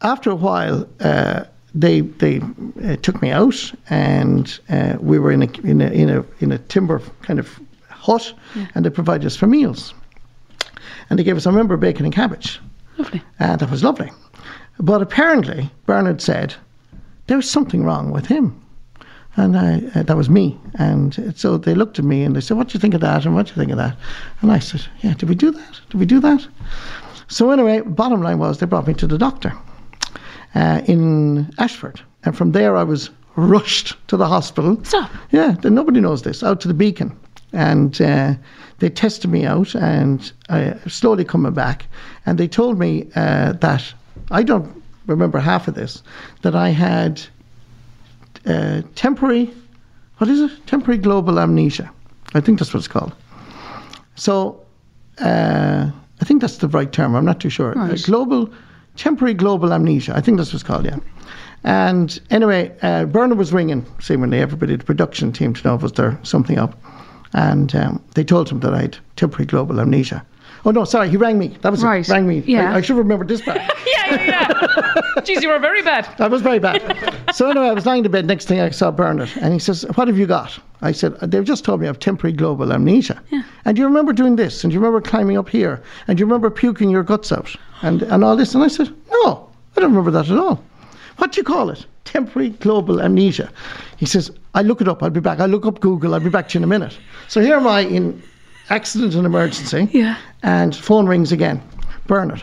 [0.00, 2.40] after a while, uh, they they
[2.84, 6.52] uh, took me out, and uh, we were in a in a in a in
[6.52, 7.48] a timber kind of
[8.02, 8.34] hut,
[8.74, 9.94] and they provided us for meals.
[11.08, 12.60] And they gave us, I remember, bacon and cabbage.
[12.98, 13.22] Lovely.
[13.38, 14.10] And that was lovely.
[14.78, 16.54] But apparently, Bernard said
[17.26, 18.58] there was something wrong with him.
[19.36, 20.58] And I, uh, that was me.
[20.74, 23.24] And so they looked at me and they said, What do you think of that?
[23.24, 23.96] And what do you think of that?
[24.40, 25.80] And I said, Yeah, did we do that?
[25.88, 26.46] Did we do that?
[27.28, 29.54] So, anyway, bottom line was they brought me to the doctor
[30.54, 32.00] uh, in Ashford.
[32.24, 34.78] And from there, I was rushed to the hospital.
[34.84, 35.10] Stop.
[35.30, 36.42] Yeah, nobody knows this.
[36.42, 37.16] Out to the beacon.
[37.52, 38.34] And uh,
[38.78, 41.86] they tested me out and I slowly coming back.
[42.26, 43.92] And they told me uh, that
[44.30, 46.02] I don't remember half of this,
[46.42, 47.22] that I had
[48.46, 49.50] uh, temporary,
[50.18, 50.66] what is it?
[50.66, 51.90] Temporary global amnesia.
[52.34, 53.12] I think that's what it's called.
[54.14, 54.60] So
[55.20, 57.14] uh, I think that's the right term.
[57.14, 57.76] I'm not too sure.
[57.78, 58.02] Uh, Right.
[58.02, 58.50] global,
[58.96, 60.16] temporary global amnesia.
[60.16, 60.98] I think that's what it's called, yeah.
[61.64, 66.18] And anyway, uh, Bernard was ringing seemingly everybody, the production team, to know was there
[66.22, 66.76] something up.
[67.34, 70.24] And um, they told him that I had temporary global amnesia.
[70.64, 71.48] Oh, no, sorry, he rang me.
[71.62, 72.06] That was Right.
[72.08, 72.12] it.
[72.12, 72.38] Rang me.
[72.46, 72.72] Yeah.
[72.72, 73.68] I, I should remember this back.
[73.86, 74.48] Yeah, yeah, yeah.
[75.22, 76.08] Jeez, you were very bad.
[76.18, 77.34] That was very bad.
[77.34, 78.26] so anyway, I was lying in bed.
[78.26, 81.44] Next thing I saw Bernard, and he says, "What have you got?" I said, "They've
[81.44, 83.42] just told me I have temporary global amnesia." Yeah.
[83.64, 84.64] And do you remember doing this?
[84.64, 85.82] And do you remember climbing up here?
[86.08, 87.54] And do you remember puking your guts out?
[87.82, 88.54] And and all this?
[88.54, 90.62] And I said, "No, I don't remember that at all."
[91.18, 91.86] What do you call it?
[92.04, 93.50] Temporary global amnesia.
[93.96, 95.02] He says, "I look it up.
[95.02, 95.40] I'll be back.
[95.40, 96.14] I look up Google.
[96.14, 98.22] I'll be back to you in a minute." So here am I in
[98.70, 99.88] accident and emergency.
[99.92, 100.16] Yeah.
[100.42, 101.62] And phone rings again.
[102.06, 102.42] Bernard.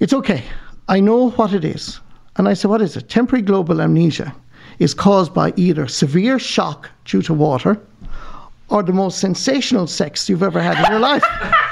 [0.00, 0.42] It's okay.
[0.88, 2.00] I know what it is.
[2.36, 3.08] And I said, What is it?
[3.08, 4.34] Temporary global amnesia
[4.78, 7.80] is caused by either severe shock due to water
[8.68, 11.24] or the most sensational sex you've ever had in your life.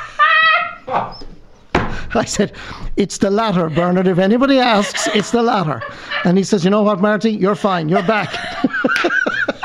[2.17, 2.53] I said,
[2.97, 4.07] It's the latter, Bernard.
[4.07, 5.83] If anybody asks, it's the latter.
[6.25, 7.31] And he says, You know what, Marty?
[7.31, 7.89] You're fine.
[7.89, 8.31] You're back.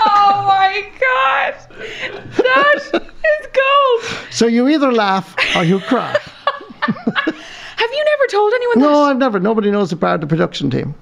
[0.04, 1.56] Oh my god.
[2.38, 4.18] That is gold.
[4.32, 6.12] so you either laugh or you cry.
[6.82, 8.86] Have you never told anyone that?
[8.86, 9.40] No, I've never.
[9.40, 10.96] Nobody knows about the production team.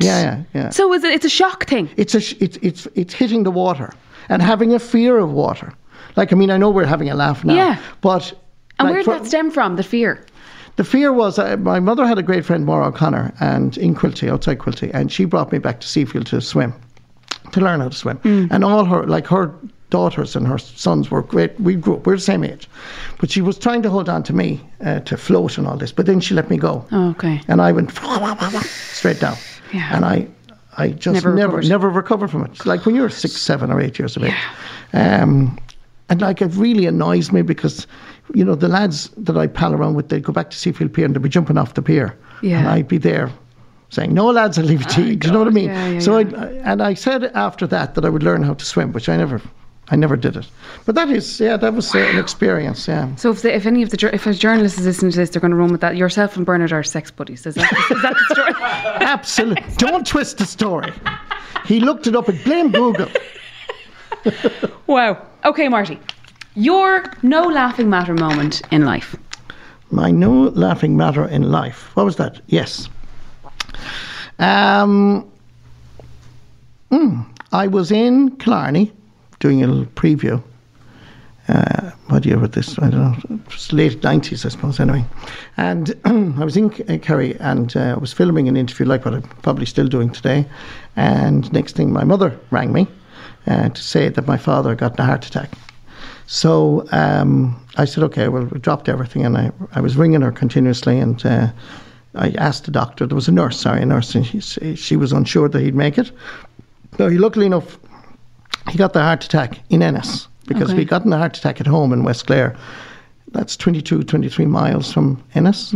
[0.00, 0.70] Yeah, yeah, yeah.
[0.70, 1.88] So is it, it's a shock thing.
[1.96, 3.92] it's a sh- it's it's it's hitting the water
[4.28, 5.72] and having a fear of water.
[6.16, 7.80] Like I mean, I know we're having a laugh now, Yeah.
[8.00, 8.32] but
[8.78, 10.24] And like, where did for- that stem from, the fear?
[10.76, 14.28] The fear was uh, my mother had a great friend, Maura O'Connor, and in Quilty,
[14.30, 16.72] outside Quilty, and she brought me back to Seafield to swim,
[17.52, 18.20] to learn how to swim.
[18.24, 19.54] And all her, like her
[19.90, 21.58] daughters and her sons were great.
[21.60, 22.68] We grew up, we're the same age.
[23.18, 25.92] But she was trying to hold on to me uh, to float and all this,
[25.92, 26.84] but then she let me go.
[26.92, 27.40] Oh, okay.
[27.48, 27.92] And I went
[28.64, 29.36] straight down.
[29.72, 29.94] Yeah.
[29.94, 30.26] And I,
[30.76, 31.68] I just Never never, recovered.
[31.68, 32.66] never, recovered from it.
[32.66, 34.34] Like when you're six, seven, or eight years of age.
[34.92, 35.58] Um,
[36.08, 37.86] and like it really annoys me because,
[38.34, 41.04] you know, the lads that I pal around with, they'd go back to Seafield Pier
[41.04, 42.18] and they'd be jumping off the pier.
[42.42, 42.58] Yeah.
[42.58, 43.30] And I'd be there
[43.90, 45.16] saying, no, lads, I'll leave it to you.
[45.16, 45.68] Do you know what I mean?
[45.68, 46.40] Yeah, yeah, so yeah.
[46.40, 49.16] I, and I said after that that I would learn how to swim, which I
[49.16, 49.40] never,
[49.88, 50.48] I never did it.
[50.84, 53.14] But that is, yeah, that was uh, an experience, yeah.
[53.16, 55.40] So if, the, if any of the if a journalist is listening to this, they're
[55.40, 55.96] going to run with that.
[55.96, 57.46] Yourself and Bernard are sex buddies.
[57.46, 58.52] Is that, is that the story?
[59.06, 59.74] Absolutely.
[59.76, 60.92] Don't twist the story.
[61.64, 63.08] He looked it up and blame Google.
[64.86, 65.24] wow.
[65.44, 66.00] Okay, Marty.
[66.58, 69.14] Your no laughing matter moment in life.
[69.90, 71.94] My no laughing matter in life.
[71.94, 72.40] What was that?
[72.46, 72.88] Yes.
[74.38, 75.30] Um,
[76.90, 78.90] mm, I was in Killarney
[79.38, 80.42] doing a little preview.
[81.48, 82.78] Uh, what year was this?
[82.78, 83.36] I don't know.
[83.36, 85.04] It was late 90s, I suppose, anyway.
[85.58, 89.22] And I was in Kerry and uh, I was filming an interview like what I'm
[89.42, 90.46] probably still doing today.
[90.96, 92.88] And next thing, my mother rang me
[93.46, 95.50] uh, to say that my father got a heart attack.
[96.26, 100.32] So um, I said, okay, well, we dropped everything, and I, I was ringing her
[100.32, 101.48] continuously, and uh,
[102.16, 103.06] I asked the doctor.
[103.06, 105.98] There was a nurse, sorry, a nurse, and she, she was unsure that he'd make
[105.98, 106.10] it.
[106.98, 107.78] No, he luckily enough,
[108.70, 110.78] he got the heart attack in Ennis because Okay.
[110.78, 112.56] we got a heart attack at home in West Clare.
[113.32, 115.74] That's 22, 23 miles from Ennis.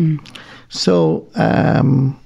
[0.68, 2.18] So um,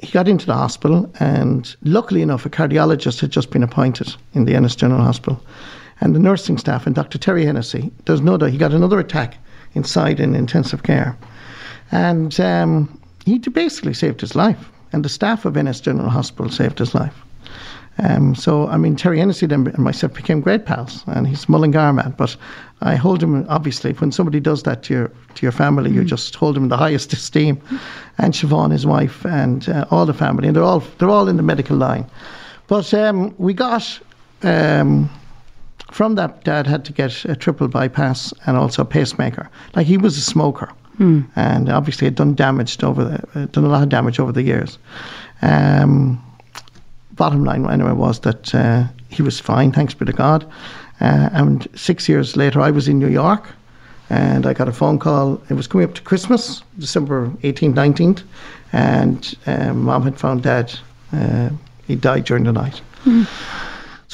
[0.00, 4.44] he got into the hospital, and luckily enough, a cardiologist had just been appointed in
[4.44, 5.40] the Ennis General Hospital.
[6.00, 7.18] And the nursing staff and Dr.
[7.18, 9.36] Terry Hennessy, there's no doubt, he got another attack
[9.74, 11.16] inside in intensive care.
[11.92, 14.70] And um, he basically saved his life.
[14.92, 17.14] And the staff of Ennis General Hospital saved his life.
[17.98, 22.14] Um, so, I mean, Terry Hennessy and myself became great pals, and he's Mullingar man.
[22.16, 22.36] But
[22.80, 26.34] I hold him, obviously, when somebody does that to your to your family, you just
[26.34, 27.60] hold him in the highest esteem.
[28.18, 31.36] And Siobhan, his wife, and uh, all the family, and they're all they're all in
[31.36, 32.06] the medical line.
[32.66, 34.00] But um, we got
[34.42, 35.08] um,
[35.94, 39.48] from that, Dad had to get a triple bypass and also a pacemaker.
[39.76, 40.72] Like he was a smoker,
[41.36, 44.42] and obviously had done damage over the, uh, done a lot of damage over the
[44.42, 44.78] years.
[45.42, 46.20] Um,
[47.12, 50.44] bottom line anyway was that uh, he was fine, thanks be to God.
[51.00, 53.48] Uh, and six years later, I was in New York
[54.10, 55.40] and I got a phone call.
[55.48, 58.22] It was coming up to Christmas, December 18th, 19th,
[58.72, 60.74] and um, mom had found dad.
[61.12, 61.50] Uh,
[61.86, 62.82] he died during the night.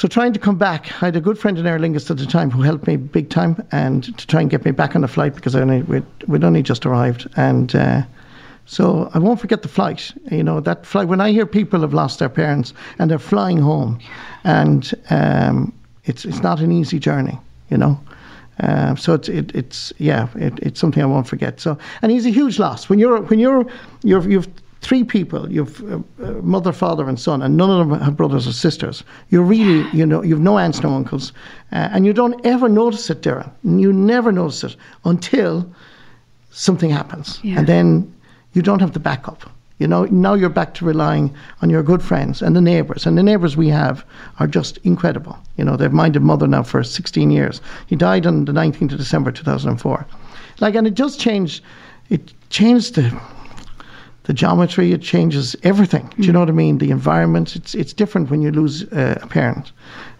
[0.01, 2.25] So trying to come back, I had a good friend in Aer Lingus at the
[2.25, 5.07] time who helped me big time, and to try and get me back on the
[5.07, 8.01] flight because I only, we'd, we'd only just arrived, and uh,
[8.65, 10.11] so I won't forget the flight.
[10.31, 11.07] You know that flight.
[11.07, 13.99] When I hear people have lost their parents and they're flying home,
[14.43, 15.71] and um,
[16.05, 17.39] it's it's not an easy journey.
[17.69, 17.99] You know.
[18.59, 21.59] Um, so it's it, it's yeah it, it's something I won't forget.
[21.59, 23.67] So and he's a huge loss when you're when you're
[24.01, 24.49] you're you've
[24.81, 28.47] three people you've uh, uh, mother father and son and none of them have brothers
[28.47, 29.03] or sisters.
[29.29, 31.33] You're really you know you've no aunts no uncles
[31.71, 33.51] uh, and you don't ever notice it, Dara.
[33.63, 35.65] You never notice it until
[36.49, 37.59] something happens Yeah.
[37.59, 38.13] and then
[38.53, 39.49] you don't have the backup.
[39.77, 43.07] You know, now you're back to relying on your good friends and the neighbours.
[43.07, 44.05] And the neighbours we have
[44.39, 45.35] are just incredible.
[45.57, 47.61] You know, they've minded mother now for 16 years.
[47.87, 50.05] He died on the 19th of December 2004.
[50.59, 51.63] Like, and it just changed,
[52.11, 53.09] it changed the,
[54.31, 56.09] the geometry, it changes everything.
[56.17, 56.77] Do you know what I mean?
[56.77, 59.73] The environment, it's it's different when you lose uh, a parent.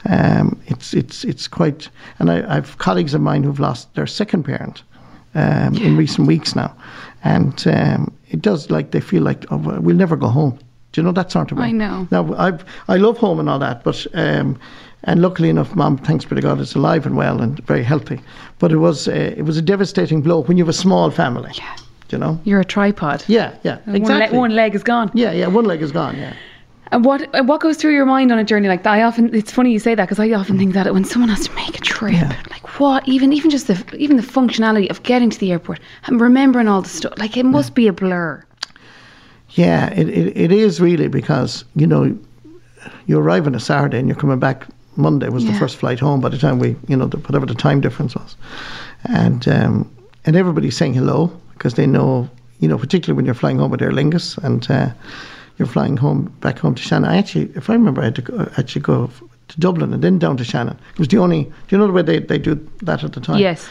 [0.10, 1.88] Um, it's it's it's quite,
[2.19, 4.84] and I, I've colleagues of mine who've lost their second parent
[5.34, 6.76] um, in recent weeks now,
[7.24, 10.60] and um, it does like they feel like oh, well, we'll never go home.
[10.91, 11.67] Do you know that sort of way?
[11.67, 12.06] I know.
[12.12, 14.60] Now I I love home and all that, but um,
[15.06, 18.19] and luckily enough, Mom, thanks be to God, is alive and well and very healthy.
[18.60, 21.52] But it was uh, it was a devastating blow when you have a small family.
[21.54, 21.78] Yeah.
[22.12, 22.39] You know?
[22.43, 23.24] You're a tripod.
[23.28, 24.38] Yeah, yeah, And exactly.
[24.38, 25.12] One, le- one leg is gone.
[25.13, 26.17] Yeah, yeah, one leg is gone.
[26.17, 26.34] Yeah.
[26.93, 28.91] And what and what goes through your mind on a journey like that?
[28.91, 31.47] I often it's funny you say that because I often think that when someone has
[31.47, 32.36] to make a trip, Yeah.
[32.50, 36.19] like what even even just the even the functionality of getting to the airport and
[36.19, 38.43] remembering all the stuff, like it must be a blur.
[39.52, 42.17] Yeah, it, it, it is really because, you know,
[43.06, 44.65] you arrive on a Saturday and you're coming back
[44.97, 47.54] Monday was the first flight home by the time we, you know, the, whatever the
[47.56, 48.36] time difference was.
[49.06, 49.89] And um,
[50.26, 52.28] and everybody's saying hello because they know,
[52.60, 54.91] you know, particularly when you're flying home with Aer Lingus and uh,
[55.60, 57.08] you're flying home back home to Shannon.
[57.08, 59.12] I actually, if I remember, I had to go, actually go
[59.50, 60.76] to Dublin and then down to Shannon.
[60.93, 63.21] It was the only, do you know the way they, they do that at the
[63.21, 63.38] time?
[63.38, 63.69] Yes.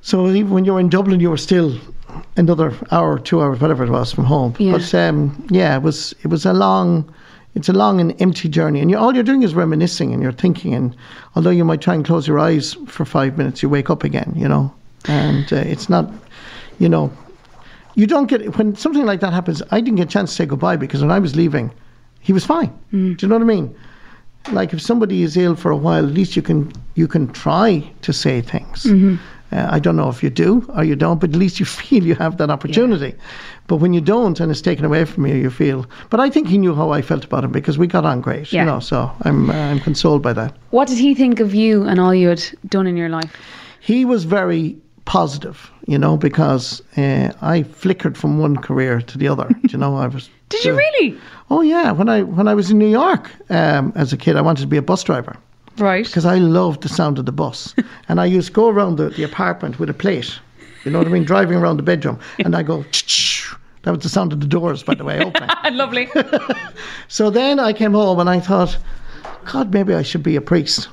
[0.00, 1.78] So even when you were in Dublin, you were still
[2.36, 4.56] another hour, two hours, whatever it was, from home.
[4.58, 4.72] Yeah.
[4.72, 7.14] But um, yeah, it was it was a long,
[7.54, 10.32] it's a long and empty journey, and you all you're doing is reminiscing and you're
[10.32, 10.74] thinking.
[10.74, 10.96] And
[11.36, 14.32] although you might try and close your eyes for five minutes, you wake up again,
[14.34, 14.72] you know.
[15.04, 16.10] And uh, it's not,
[16.78, 17.10] you know,
[17.94, 19.62] you don't get when something like that happens.
[19.70, 21.72] I didn't get a chance to say goodbye because when I was leaving,
[22.20, 22.72] he was fine.
[22.92, 23.74] Do you know what I mean?
[24.52, 27.82] Like if somebody is ill for a while, at least you can you can try
[28.02, 28.86] to say things.
[29.50, 32.04] Uh, I don't know if you do or you don't, but at least you feel
[32.04, 33.14] you have that opportunity.
[33.66, 35.86] But when you don't and it's taken away from you, you feel.
[36.10, 38.52] But I think he knew how I felt about him because we got on great,
[38.52, 38.60] Yeah.
[38.62, 38.80] you know.
[38.80, 40.54] So I'm uh, I'm consoled by that.
[40.70, 43.32] What did he think of you and all you had done in your life?
[43.80, 49.26] He was very positive, you know, because uh, I flickered from one career to the
[49.26, 49.48] other.
[49.70, 50.28] you know, I was.
[50.50, 51.18] Did you really?
[51.50, 54.42] Oh yeah, when I when I was in New York um, as a kid, I
[54.42, 55.36] wanted to be a bus driver.
[55.78, 56.04] Right.
[56.04, 57.74] because I loved the sound of the bus.
[58.08, 60.38] and I used to go around the, the apartment with a plate,
[60.84, 62.18] you know what I mean, driving around the bedroom.
[62.44, 62.82] And I go,
[63.82, 65.48] that was the sound of the doors, by the way, opening.
[65.76, 66.08] Lovely.
[67.08, 68.76] so then I came home and I thought,
[69.44, 70.88] God, maybe I should be a priest.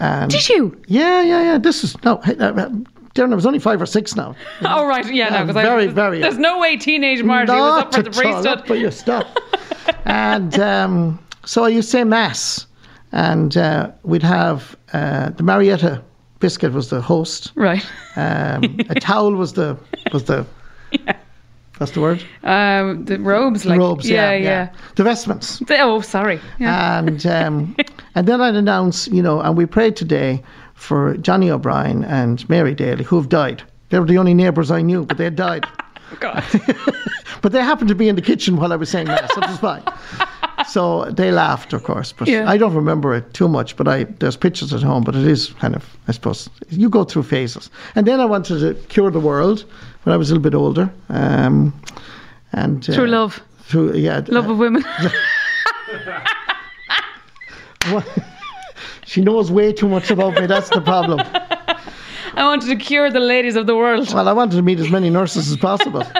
[0.00, 0.78] And Did you?
[0.86, 1.58] Yeah, yeah, yeah.
[1.58, 2.68] This is, no, uh,
[3.16, 4.34] Doireann, I was only five or six now.
[4.62, 6.42] Oh right, yeah, no, Yeah, because very, I, very There's young.
[6.42, 8.46] no way teenage Marty was up for the priesthood.
[8.46, 9.26] up for your stuff.
[10.04, 12.66] and um, so I used to say mass,
[13.12, 16.02] and uh, we'd have uh, the Marietta
[16.40, 17.52] biscuit was the host.
[17.54, 17.84] Right.
[18.16, 19.76] Um, a towel was the
[20.12, 20.46] was the.
[20.92, 21.16] Yeah.
[21.78, 22.24] That's the word.
[22.42, 24.72] Um, the robes, The like robes, yeah, yeah, yeah.
[24.94, 26.40] The vestments, The- oh, sorry.
[26.58, 26.98] Yeah.
[27.00, 27.76] and um,
[28.14, 30.42] and then I'd announce, you know, and we prayed today
[30.76, 33.62] for Johnny O'Brien and Mary Daly, who have died.
[33.90, 35.66] They were the only neighbours I knew, but they had died.
[36.20, 36.44] God.
[37.42, 39.48] But they happened to be in the kitchen while I was saying that, so it
[39.50, 39.82] was fine.
[40.68, 42.50] So they laughed, of course, but Yeah.
[42.50, 43.76] I don't remember it too much.
[43.76, 47.04] But I there's pictures at home, but it is kind of, I suppose, you go
[47.04, 47.70] through phases.
[47.94, 49.64] And then I wanted to cure the world
[50.02, 51.72] when I was a little bit older, um,
[52.52, 53.42] and uh, Through love.
[53.68, 54.82] through yeah, Love of women.
[59.06, 60.46] Uh, she knows way too much about me.
[60.46, 61.20] That's the problem.
[62.38, 64.12] I wanted to cure the ladies of the world.
[64.12, 66.02] Well, I wanted to meet as many nurses as possible.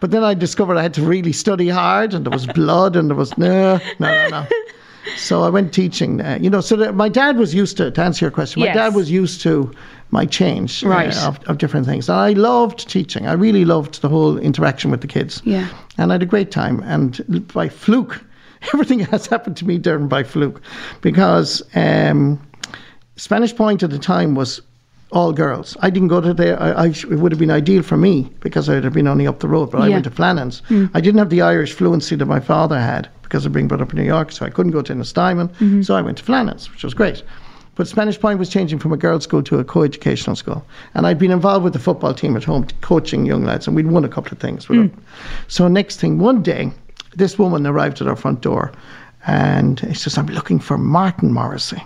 [0.00, 3.08] But then I discovered I had to really study hard, and there was blood, and
[3.08, 4.46] there was no, no, no, no.
[5.16, 6.20] So I went teaching.
[6.20, 7.90] Uh, you know, so that my dad was used to.
[7.90, 8.76] To answer your question, my Yes.
[8.76, 9.72] dad was used to
[10.10, 13.26] my change uh, of, of different things, and I loved teaching.
[13.26, 15.40] I really loved the whole interaction with the kids.
[15.44, 15.66] Yeah.
[15.98, 16.82] and I had a great time.
[16.84, 18.22] And by fluke,
[18.74, 20.60] everything has happened to me, Doireann, by fluke,
[21.00, 21.62] because.
[21.74, 22.40] Um,
[23.16, 24.60] Spanish Point at the time was
[25.12, 25.76] all girls.
[25.80, 26.60] I didn't go to there.
[26.60, 29.40] I, I, it would have been ideal for me because I'd have been only up
[29.40, 29.70] the road.
[29.70, 30.60] But I went to Flannan's.
[30.68, 30.86] Hmm.
[30.94, 33.92] I didn't have the Irish fluency that my father had because of being brought up
[33.92, 34.32] in New York.
[34.32, 35.48] So I couldn't go to Ennistimon.
[35.48, 35.82] Mm-hmm.
[35.82, 37.22] So I went to Flannan's, which was great.
[37.76, 41.18] But Spanish Point was changing from a girls' school to a co-educational school, and I'd
[41.18, 44.08] been involved with the football team at home, coaching young lads, and we'd won a
[44.08, 44.66] couple of things.
[44.66, 45.04] them.
[45.48, 46.72] So next thing, one day,
[47.16, 48.72] this woman arrived at our front door,
[49.26, 51.82] and she says, "I'm looking for Martin Morrissey."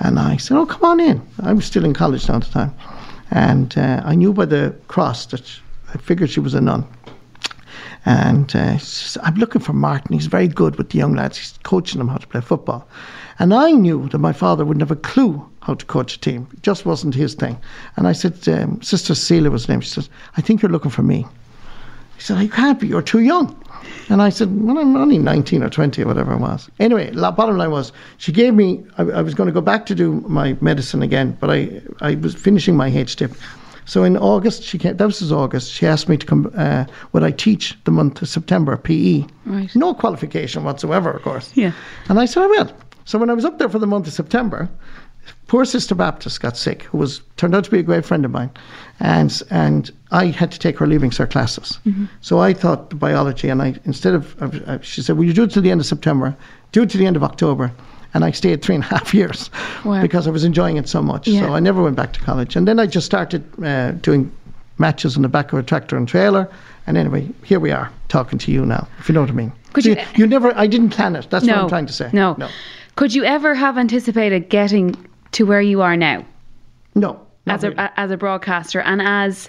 [0.00, 1.20] And I said, Oh, come on in.
[1.42, 2.74] I was still in college now at the time.
[3.30, 5.60] And uh, I knew by the cross that sh-
[5.92, 6.86] I figured she was a nun.
[8.04, 10.14] And uh, she says, I'm looking for Martin.
[10.14, 11.36] He's very good with the young lads.
[11.36, 12.88] He's coaching them how to play football.
[13.38, 16.48] And I knew that my father wouldn't have a clue how to coach a team.
[16.52, 17.58] It just wasn't his thing.
[17.96, 19.80] And I said, um, Sister Cecilia was her name.
[19.80, 21.26] She says, I think you're looking for me.
[22.18, 23.56] He said, You can't be, you're too young.
[24.08, 26.68] And I said, Well, I'm only 19 or 20 or whatever it was.
[26.80, 29.86] Anyway, la bottom line was, she gave me, I, I was going to go back
[29.86, 33.32] to do my medicine again, but I, I was finishing my H.Dip.
[33.84, 37.22] So in August, she came, that was August, she asked me to come, uh, would
[37.22, 39.24] I teach the month of September, PE?
[39.46, 39.74] Right.
[39.76, 41.52] No qualification whatsoever, of course.
[41.54, 41.72] Yeah.
[42.08, 42.70] And I said, I will.
[43.04, 44.68] So when I was up there for the month of September,
[45.46, 48.30] poor Sister Baptist got sick, who was turned out to be a great friend of
[48.30, 48.50] mine,
[49.00, 51.78] and and I had to take her leaving cert classes.
[52.20, 55.44] So I thought the biology, and I instead of uh, she said, "Will you do
[55.44, 56.36] it till the end of September?
[56.72, 57.72] Do it till the end of October."
[58.14, 59.50] And I stayed three and a half years
[59.84, 60.00] Wow.
[60.00, 61.28] because I was enjoying it so much.
[61.28, 61.40] Yeah.
[61.46, 64.32] So I never went back to college, and then I just started uh, doing
[64.78, 66.48] matches on the back of a tractor and trailer.
[66.86, 69.52] And anyway, here we are talking to you now, if you know what I mean.
[69.74, 71.28] Could you, you- you never, I didn't plan it.
[71.28, 71.52] That's no.
[71.54, 72.08] what I'm trying to say.
[72.14, 72.34] No.
[72.38, 72.48] No.
[72.96, 74.94] Could you ever have anticipated getting
[75.32, 76.24] to where you are now
[76.94, 77.20] No.
[77.46, 77.88] as a really.
[77.96, 79.48] as a broadcaster and as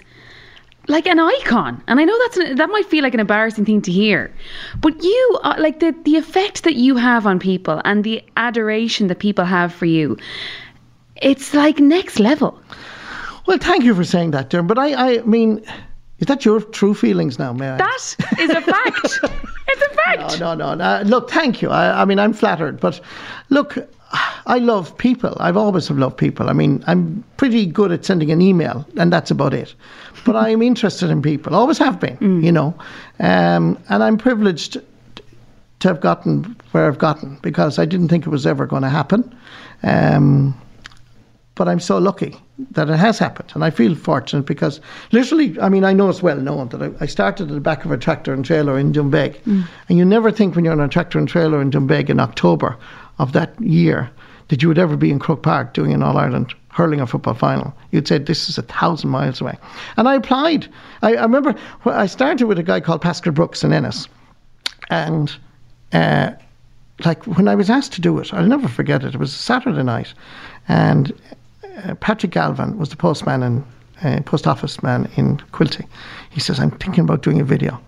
[0.88, 1.82] like an icon?
[1.86, 4.32] And I know that's an, that might feel like an embarrassing thing to hear,
[4.80, 9.06] but you uh, like the the effect that you have on people and the adoration
[9.08, 10.16] that people have for you.
[11.16, 12.58] It's like next level.
[13.46, 14.66] Well, thank you for saying that, Derm.
[14.66, 15.62] But I, I mean,
[16.18, 17.76] is that your true feelings now, may I?
[17.76, 18.98] That is a fact.
[19.68, 20.40] it's a fact.
[20.40, 20.84] No, no, no.
[20.84, 21.68] Uh, look, thank you.
[21.70, 23.00] I, I mean, I'm flattered, but
[23.50, 23.76] look,
[24.12, 25.36] I love people.
[25.38, 26.50] I've always have loved people.
[26.50, 29.74] I mean, I'm pretty good at sending an email, and that's about it.
[30.24, 31.54] But I am interested in people.
[31.54, 32.74] Always have been, you know,
[33.20, 34.78] um, and I'm privileged
[35.80, 38.88] to have gotten where I've gotten because I didn't think it was ever going to
[38.88, 39.34] happen.
[39.82, 40.60] Um,
[41.54, 42.36] but I'm so lucky
[42.70, 43.52] that it has happened.
[43.54, 44.80] And I feel fortunate because
[45.12, 47.84] literally, I mean, I know it's well known that I, I started at the back
[47.84, 49.36] of a tractor and trailer in Doonbeg.
[49.88, 52.78] And you never think when you're on a tractor and trailer in Doonbeg in October
[53.20, 54.10] of that year
[54.48, 57.34] that you would ever be in Croke Park doing an All Ireland hurling a football
[57.34, 57.72] final.
[57.90, 59.56] You'd say, this is a thousand miles away.
[59.96, 60.68] And I applied.
[61.02, 61.54] I, I remember
[61.84, 64.08] I started with a guy called Pascal Brooks in Ennis.
[64.88, 65.36] And
[65.92, 66.30] uh,
[67.04, 69.14] like when I was asked to do it, I'll never forget it.
[69.14, 70.14] It was a Saturday night,
[70.68, 71.12] and
[71.84, 73.64] uh, Patrick Galvin was the postman and
[74.02, 75.86] uh, post office man in Quilty.
[76.30, 77.80] He says, "I'm thinking about doing a video."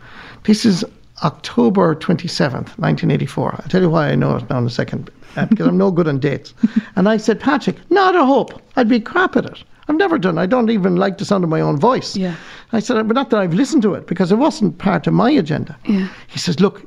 [0.45, 0.85] This is
[1.23, 3.53] October twenty seventh, nineteen eighty four.
[3.53, 5.11] I'll tell you why I know it now in a second,
[5.49, 6.55] because I'm no good on dates.
[6.97, 8.61] And I said, Patrick, not a hope.
[8.77, 9.65] I'd be crap at it.
[9.89, 10.39] I've never done.
[10.39, 12.17] I don't even like the sound of my own voice.
[12.17, 12.37] Yeah.
[12.73, 15.31] I said, but not that I've listened to it because it wasn't part of my
[15.31, 15.77] agenda.
[15.87, 16.09] Yeah.
[16.29, 16.87] He says, look,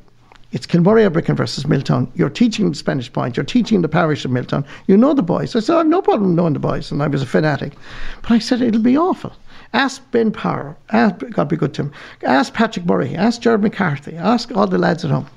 [0.51, 2.08] it's Kilmurry Ibrickane versus Miltown.
[2.15, 3.36] You're teaching the Spanish Point.
[3.36, 4.65] You're teaching the parish of Miltown.
[4.88, 5.55] You know the boys.
[5.55, 6.91] I said, I've no problem knowing the boys.
[6.91, 7.73] And I was a fanatic.
[8.21, 9.34] But I said, it'll be awful.
[9.73, 10.77] Ask Ben Power.
[10.91, 11.91] Ask, God be good to him.
[12.23, 13.15] Ask Patrick Murray.
[13.15, 14.15] Ask Jared McCarthy.
[14.15, 15.27] Ask all the lads at home.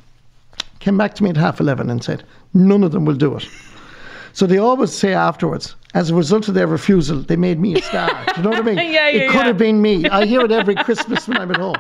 [0.78, 2.22] Came back to me at half 11 and said,
[2.54, 3.48] none of them will do it.
[4.32, 7.82] So they always say afterwards, as a result of their refusal, they made me a
[7.82, 8.08] star.
[8.26, 8.76] do you know what I mean?
[8.76, 9.44] Yeah, yeah, it could yeah.
[9.46, 10.08] have been me.
[10.08, 11.76] I hear it every Christmas when I'm at home.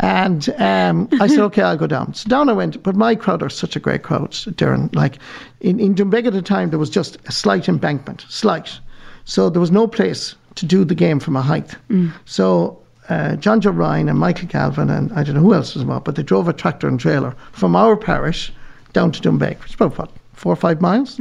[0.00, 2.14] And um, I said, okay, I'll go down.
[2.14, 4.94] So down I went, but my crowd are such a great crowd, Doireann.
[4.94, 5.18] Like
[5.60, 8.78] in, in Doonbeg at the time, there was just a slight embankment, slight.
[9.24, 11.76] So there was no place to do the game from a height.
[12.24, 15.82] So uh, John Joe Ryan and Michael Galvin and I don't know who else was
[15.82, 18.52] involved, but they drove a tractor and trailer from our parish
[18.94, 21.20] down to Doonbeg, which is about what, four or five miles,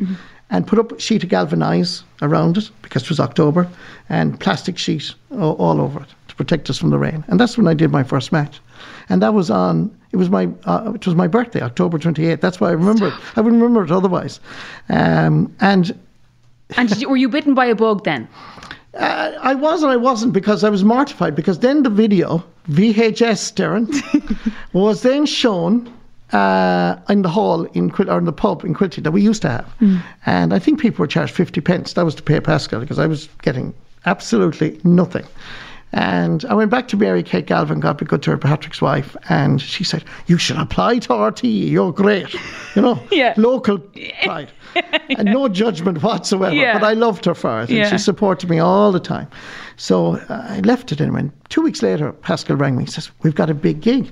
[0.50, 3.68] and put up a sheet of galvanise around it because it was October
[4.10, 7.24] and plastic sheet all, all over it to protect us from the rain.
[7.28, 8.62] And that's when I did my first match.
[9.10, 12.40] And that was on, it was my, uh, it was my birthday, October 28th.
[12.40, 13.14] That's why I remember it.
[13.36, 14.40] I wouldn't remember it otherwise.
[14.90, 15.94] Um, and
[16.78, 18.28] And you, were you bitten by a bug then?
[18.96, 23.54] uh, I was and I wasn't because I was mortified because then the video, VHS,
[23.56, 25.92] Doireann, was then shown
[26.34, 29.42] uh, in the hall in Quil- or in the pub in Quilty that we used
[29.44, 29.74] to have.
[30.26, 31.94] And I think people were charged 50 pence.
[31.94, 33.74] That was to pay Pascal because I was getting
[34.06, 35.26] absolutely nothing.
[35.96, 39.16] And I went back to Mary Kate Galvin, God be good to her, Patrick's wife,
[39.30, 42.34] and she said, You should apply to RTE, you're great.
[42.76, 43.34] You know, Yeah.
[43.38, 43.78] local
[44.24, 44.52] pride.
[45.10, 46.56] And no judgment whatsoever.
[46.56, 46.80] Yeah.
[46.80, 47.90] But I loved her for it, and Yeah.
[47.92, 49.28] she supported me all the time.
[49.78, 53.12] So uh, I left it and And two weeks later, Pascal rang me, he says,
[53.22, 54.12] We've got a big gig.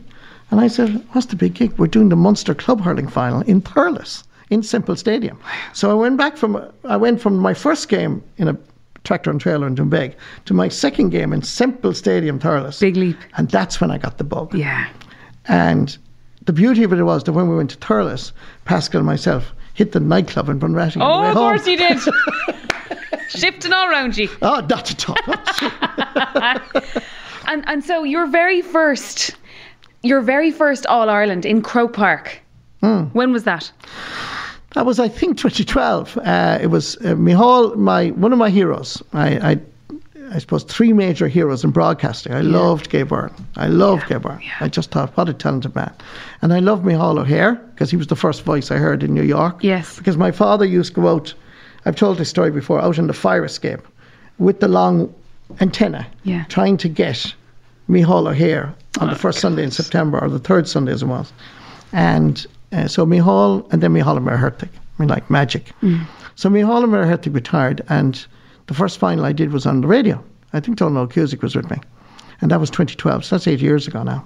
[0.51, 1.71] And I said, What's the big gig?
[1.77, 5.39] We're doing the Munster Club Hurling Final in Thurles, in Semple Stadium.
[5.73, 8.57] So I went back from, I went from my first game in a
[9.03, 10.13] tractor and trailer in Doonbeg
[10.45, 12.79] to my second game in Semple Stadium, Thurles.
[12.79, 13.17] Big leap.
[13.37, 14.53] And that's when I got the bug.
[14.53, 14.87] Yeah.
[15.47, 15.97] And
[16.45, 18.31] the beauty of it was that when we went to Thurles,
[18.65, 20.99] Pascal and myself hit the nightclub in Bunratty.
[20.99, 21.97] on the Oh, way of course you did.
[23.29, 24.29] Shifting all around you.
[24.41, 25.15] Oh, not at all.
[27.47, 29.35] And and so your very first,
[30.03, 32.39] your very first All Ireland in Croke Park.
[32.81, 33.03] Hmm.
[33.13, 33.71] When was that?
[34.73, 36.17] that was, I think, 2012.
[36.17, 39.03] Uh, it was uh, Mícheál, my one of my heroes.
[39.13, 39.59] I, I,
[40.33, 42.33] I suppose, three major heroes in broadcasting.
[42.33, 43.33] I loved Gay Byrne.
[43.57, 44.41] I loved Gay Byrne.
[44.61, 45.93] I just thought, what a talented man.
[46.41, 49.23] And I loved Mícheál O'Hehir because he was the first voice I heard in New
[49.23, 49.61] York.
[49.63, 49.97] Yes.
[49.97, 51.33] Because my father used to go out,
[51.85, 53.81] I've told this story before, out in the fire escape
[54.39, 55.13] with the long
[55.59, 56.45] antenna, Yeah.
[56.45, 57.35] trying to get
[57.91, 61.31] Mícheál O'Hehir on the first Sunday in September, or the third Sunday as it was.
[61.93, 65.71] And uh, so Mícheál, and then Mícheál Ó Muircheartaigh, I mean, like magic.
[66.35, 68.25] So Mícheál Ó Muircheartaigh retired, and
[68.67, 70.23] the first final I did was on the radio.
[70.53, 71.77] I think Dónal Óg Cusack was with me.
[72.41, 74.25] And that was 2012, so that's eight years ago now.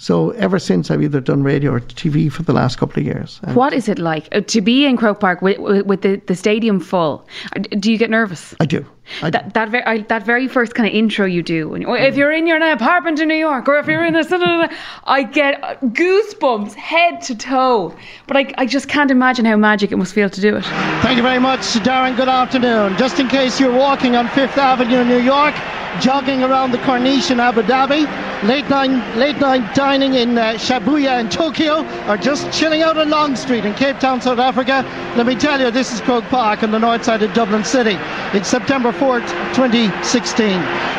[0.00, 3.40] So ever since, I've either done radio or TV for the last couple of years.
[3.42, 6.16] And What is it like uh, to be in Croke Park with, with, with the,
[6.26, 7.26] the stadium full?
[7.56, 8.54] Uh, Do you get nervous?
[8.60, 8.86] I do.
[9.22, 9.30] I.
[9.30, 12.32] That that very I, that very first kind of intro you do, and if you're
[12.32, 14.70] in your apartment in New York, or if you're in a,
[15.04, 17.94] I get goosebumps head to toe.
[18.26, 20.64] But I, I just can't imagine how magic it must feel to do it.
[21.02, 22.16] Thank you very much, Doireann.
[22.16, 22.96] Good afternoon.
[22.96, 25.54] Just in case you're walking on Fifth Avenue in New York,
[26.00, 28.06] jogging around the Corniche in Abu Dhabi,
[28.44, 33.10] late night, late night dining in uh, Shibuya in Tokyo, or just chilling out on
[33.10, 34.84] Long Street in Cape Town, South Africa,
[35.16, 37.96] let me tell you, this is Croke Park on the north side of Dublin City.
[38.36, 40.48] It's September 4th, 2016.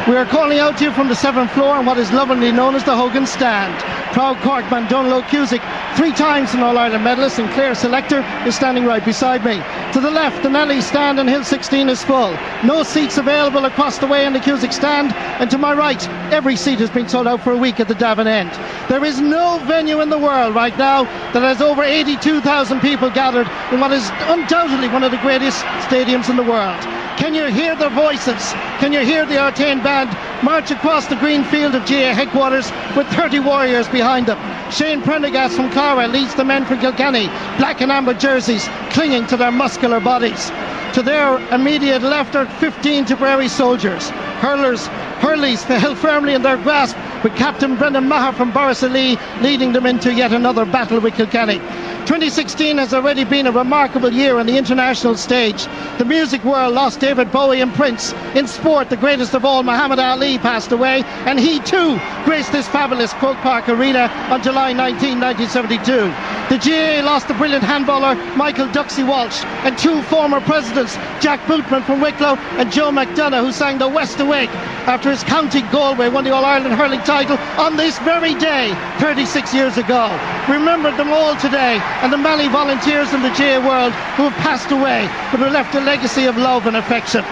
[0.08, 2.74] We are calling out to you from the seventh floor on what is lovingly known
[2.74, 3.76] as the Hogan Stand.
[4.14, 5.62] Proud Corkman Dónal Óg Cusack,
[5.96, 9.62] three times an All Ireland medalist, and Clare Selector is standing right beside me.
[9.94, 12.32] To the left, the Nally stand on Hill 16 is full.
[12.64, 15.14] No seats available across the way in the Cusick stand.
[15.40, 17.94] And to my right, every seat has been sold out for a week at the
[17.94, 18.52] Davin end.
[18.90, 23.48] There is no venue in the world right now that has over 82,000 people gathered
[23.72, 26.80] in what is undoubtedly one of the greatest stadiums in the world.
[27.20, 28.54] Can you hear their voices?
[28.80, 30.10] Can you hear the Artane band
[30.42, 34.40] march across the green field of GAA headquarters with 30 warriors behind them?
[34.72, 39.36] Shane Prendergast from Clara leads the men from Kilkenny, black and amber jerseys clinging to
[39.36, 40.50] their muscular bodies.
[40.94, 44.10] To their immediate left are 15 Tipperary soldiers.
[44.40, 44.88] Hurlers,
[45.20, 50.14] Hurleys held firmly in their grasp with Captain Brendan Maher from Borris-Ileigh leading them into
[50.14, 51.60] yet another battle with Kilkenny.
[52.06, 55.68] 2016 has already been a remarkable year on the international stage.
[55.98, 58.14] The music world lost David Bowie and Prince.
[58.36, 62.68] In sport, the greatest of all, Muhammad Ali, passed away, and he too graced this
[62.68, 66.10] fabulous Croke Park Arena on July 19, 1972.
[66.50, 71.84] The GAA lost the brilliant handballer Michael Ducksie Walsh and two former presidents, Jack Boothman
[71.86, 74.50] from Wicklow and Joe McDonagh, who sang the West Awake
[74.90, 79.54] after his county Galway won the All Ireland hurling title on this very day 36
[79.54, 80.10] years ago.
[80.50, 84.72] Remember them all today and the many volunteers in the GAA world who have passed
[84.72, 87.24] away but who left a legacy of love and affection.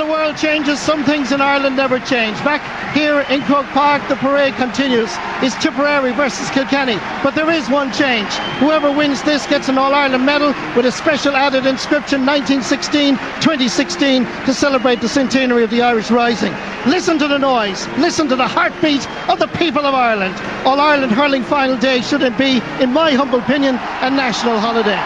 [0.00, 2.34] The world changes, some things in Ireland never change.
[2.42, 2.62] Back
[2.94, 5.10] here in Croke Park, the parade continues.
[5.42, 6.96] It's Tipperary versus Kilkenny.
[7.22, 8.32] But there is one change.
[8.60, 14.24] Whoever wins this gets an All Ireland medal with a special added inscription 1916 2016
[14.46, 16.54] to celebrate the centenary of the Irish Rising.
[16.86, 17.86] Listen to the noise.
[17.98, 20.34] Listen to the heartbeat of the people of Ireland.
[20.64, 24.96] All Ireland hurling final day shouldn't be, in my humble opinion, a national holiday.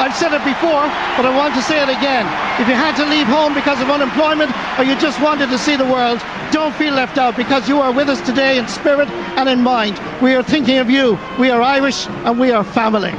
[0.00, 0.88] I've said it before,
[1.20, 2.24] but I want to say it again.
[2.56, 4.39] If you had to leave home because of unemployment
[4.78, 6.22] or you just wanted to see the world,
[6.52, 10.00] don't feel left out because you are with us today in spirit and in mind.
[10.22, 11.18] We are thinking of you.
[11.38, 13.12] We are Irish and we are family.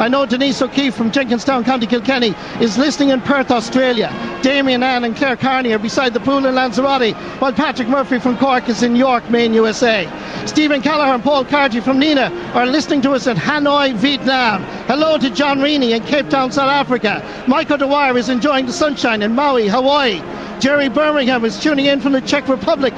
[0.00, 4.08] I know Denise O'Keefe from Jenkinstown, County Kilkenny, is listening in Perth, Australia.
[4.40, 8.38] Damien Ann and Claire Carney are beside the pool in Lanzarote, while Patrick Murphy from
[8.38, 10.08] Cork is in York, Maine, USA.
[10.46, 14.62] Stephen Callagher and Paul Carty from Nenagh are listening to us at Hanoi, Vietnam.
[14.86, 17.44] Hello to John Reaney in Cape Town, South Africa.
[17.46, 20.22] Michael Dwyer is enjoying the sunshine in Maui, Hawaii.
[20.60, 22.92] Jerry Birmingham is tuning in from the Czech Republic.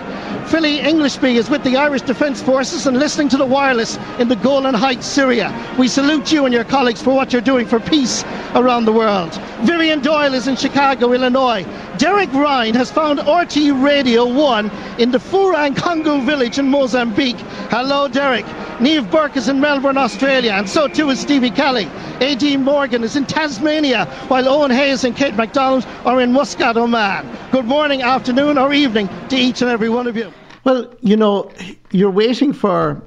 [0.47, 4.35] Philly Englishby is with the Irish Defence Forces and listening to the wireless in the
[4.35, 5.55] Golan Heights, Syria.
[5.79, 8.25] We salute you and your colleagues for what you're doing for peace
[8.57, 9.33] around the world.
[9.61, 11.65] Vivian Doyle is in Chicago, Illinois.
[11.99, 17.39] Derek Ryan has found RTÉ Radio 1 in the Furang Congo village in Mozambique.
[17.71, 18.45] Hello, Derek.
[18.83, 21.89] Neve Burke is in Melbourne, Australia, and so too is Stevie Kelly.
[22.21, 22.57] A.D.
[22.57, 27.25] Morgan is in Tasmania, while Owen Hayes and Kate McDonald are in Muscat, Oman.
[27.53, 30.33] Good morning, afternoon, or evening to each and every one of you.
[30.65, 31.49] Well, you know,
[31.93, 33.01] you're waiting for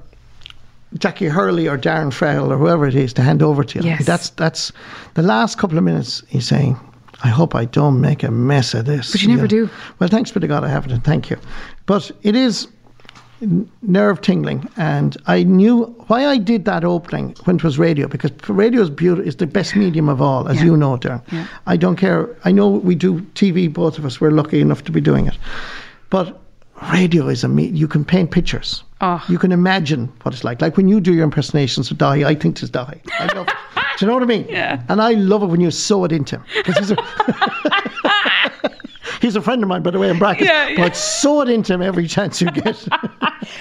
[0.95, 3.85] Jacqui Hurley or Darren Frehill or whoever it is to hand over to you.
[3.85, 4.05] Yes.
[4.05, 4.71] That's that's
[5.15, 6.23] the last couple of minutes.
[6.29, 6.79] He's saying,
[7.21, 9.69] "I hope I don't make a mess of this." But you never do.
[9.99, 11.37] Well, thanks be to God, I haven't, and thank you.
[11.85, 12.69] But it is
[13.81, 18.31] nerve tingling, and I knew why I did that opening when it was radio because
[18.47, 20.65] radio is beautiful, is the best medium of all, as Yeah.
[20.65, 21.21] you know, Doireann.
[21.31, 21.45] Yeah.
[21.67, 22.29] I don't care.
[22.45, 24.19] I know we do TV, both of us.
[24.21, 25.37] We're lucky enough to be doing it,
[26.09, 26.39] but
[26.91, 27.67] radio is a me.
[27.67, 28.83] You can paint pictures.
[29.01, 29.23] Oh.
[29.29, 30.61] You can imagine what it's like.
[30.61, 32.99] Like when you do your impersonations of Dáithí, I think it's Dáithí.
[33.19, 33.53] I love it.
[33.97, 34.45] Do you know what I mean?
[34.49, 34.81] Yeah.
[34.89, 36.43] And I love it when you sew it into him.
[39.25, 40.47] 'Cause He's a, friend of mine, by the way, in brackets.
[40.49, 40.75] Yeah, yeah.
[40.77, 42.87] But sew it into him every chance you get.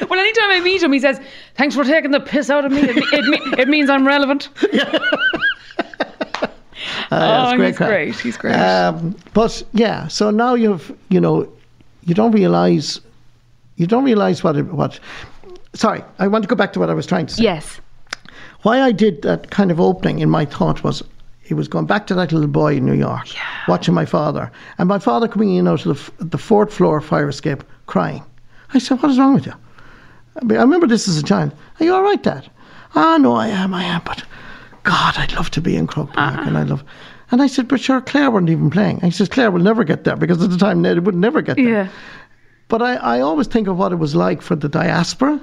[0.08, 1.20] Well, anytime I meet him, he says,
[1.56, 2.80] "Thanks for taking the piss out of me.
[2.80, 4.48] It, it, me- it means I'm relevant."
[7.10, 7.88] Uh, Oh, it's he's crack.
[7.90, 8.54] great, he's great.
[8.54, 11.48] Um, but yeah, so now you've you know,
[12.04, 13.00] you don't realize,
[13.76, 14.98] you don't realize what it, what.
[15.74, 17.42] Sorry, I want to go back to what I was trying to say.
[17.44, 17.80] Yes.
[18.62, 21.02] Why I did that kind of opening in my thought was
[21.44, 23.28] he was going back to that little boy in New York,
[23.68, 27.28] watching my father, and my father coming in out of the, the fourth floor fire
[27.28, 28.24] escape crying.
[28.72, 29.54] I said, "What is wrong with you?"
[30.40, 31.52] I mean, I remember this as a child.
[31.78, 32.50] Are you all right, Dad?
[32.96, 34.24] Ah, no, I am, I am, but
[34.84, 36.84] God, I'd love to be in Croke Park, and I love.
[37.30, 38.96] And I said, but sure, Clare weren't even playing.
[38.96, 41.42] And he says, Clare will never get there because at the time Ned would never
[41.42, 41.68] get there.
[41.68, 41.88] Yeah.
[42.68, 45.40] But I, I always think of what it was like for the diaspora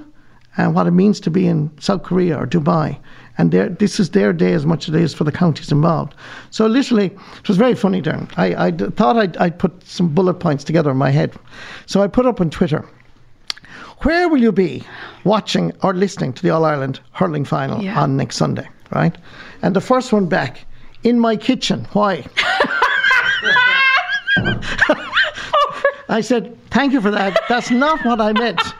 [0.56, 2.98] and what it means to be in South Korea or Dubai.
[3.38, 6.14] And this is their day as much as it is for the counties involved.
[6.50, 8.30] So literally, it was very funny, Doireann.
[8.36, 11.32] I, I thought I'd, I'd put some bullet points together in my head.
[11.86, 12.84] So I put up on Twitter,
[14.02, 14.84] where will you be
[15.24, 17.98] watching or listening to the All Ireland hurling final Yeah.
[18.00, 19.16] on next Sunday, right?
[19.62, 20.66] And the first one back,
[21.02, 21.86] in my kitchen.
[21.94, 22.24] Why?
[26.08, 27.40] I said, thank you for that.
[27.48, 28.60] That's not what I meant.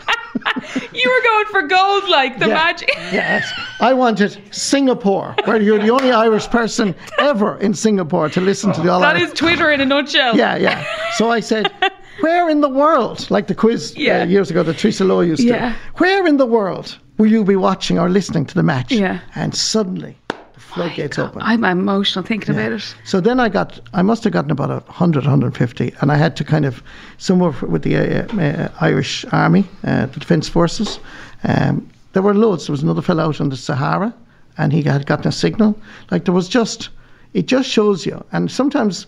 [0.95, 2.55] You were going for gold, like the Yeah.
[2.55, 2.91] magic.
[3.13, 3.51] Yes.
[3.83, 8.81] I wanted Singapore, where you're the only Irish person ever in Singapore to listen to
[8.81, 9.33] the All That Ireland.
[9.33, 10.37] is Twitter in a nutshell.
[10.37, 10.85] Yeah, yeah.
[11.17, 11.73] So I said,
[12.21, 14.21] where in the world, like the quiz Yeah.
[14.23, 15.71] uh, years ago that Theresa Lowe used Yeah.
[15.73, 18.93] to, where in the world will you be watching or listening to the match?
[18.93, 19.19] Yeah.
[19.35, 21.43] And suddenly the floodgates open.
[21.43, 22.95] I'm emotional thinking about it.
[23.03, 26.37] So then I got, I must have gotten about a 100, 150, and I had
[26.37, 26.85] to kind of,
[27.19, 31.01] somewhere with the uh, uh, Irish Army, uh, the Defence Forces,
[31.43, 32.67] um, there were loads.
[32.67, 34.15] There was another fellow out on the Sahara,
[34.59, 35.79] and he had gotten a signal.
[36.11, 36.91] Like there was just,
[37.35, 38.25] it just shows you.
[38.33, 39.07] And sometimes,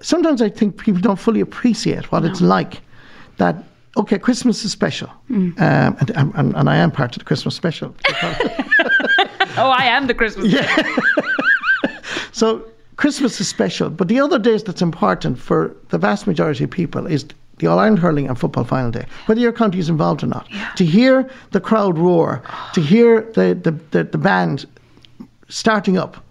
[0.00, 2.80] sometimes I think people don't fully appreciate what it's like.
[3.36, 3.62] That
[3.96, 7.94] okay, Christmas is special, um, and, and, and I am part of the Christmas special.
[9.60, 10.52] Oh, I am the Christmas.
[10.52, 10.92] Yeah.
[12.38, 16.70] So Christmas is special, but the other days that's important for the vast majority of
[16.70, 17.24] people is
[17.58, 20.48] the All Ireland hurling and football final day, whether your county is involved or not.
[20.76, 22.42] To hear the crowd roar,
[22.74, 24.66] to hear the, the, the, the band
[25.48, 26.22] starting up,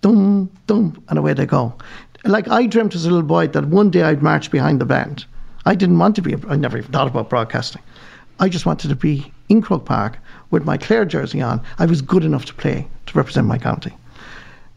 [0.00, 1.74] dum dum, and away they go.
[2.24, 5.24] Like I dreamt as a little boy that one day I'd march behind the band.
[5.64, 6.34] I didn't want to be.
[6.48, 7.82] I never even thought about broadcasting.
[8.38, 10.18] I just wanted to be in Croke Park
[10.50, 11.62] with my Clare jersey on.
[11.78, 13.94] I was good enough to play to represent my county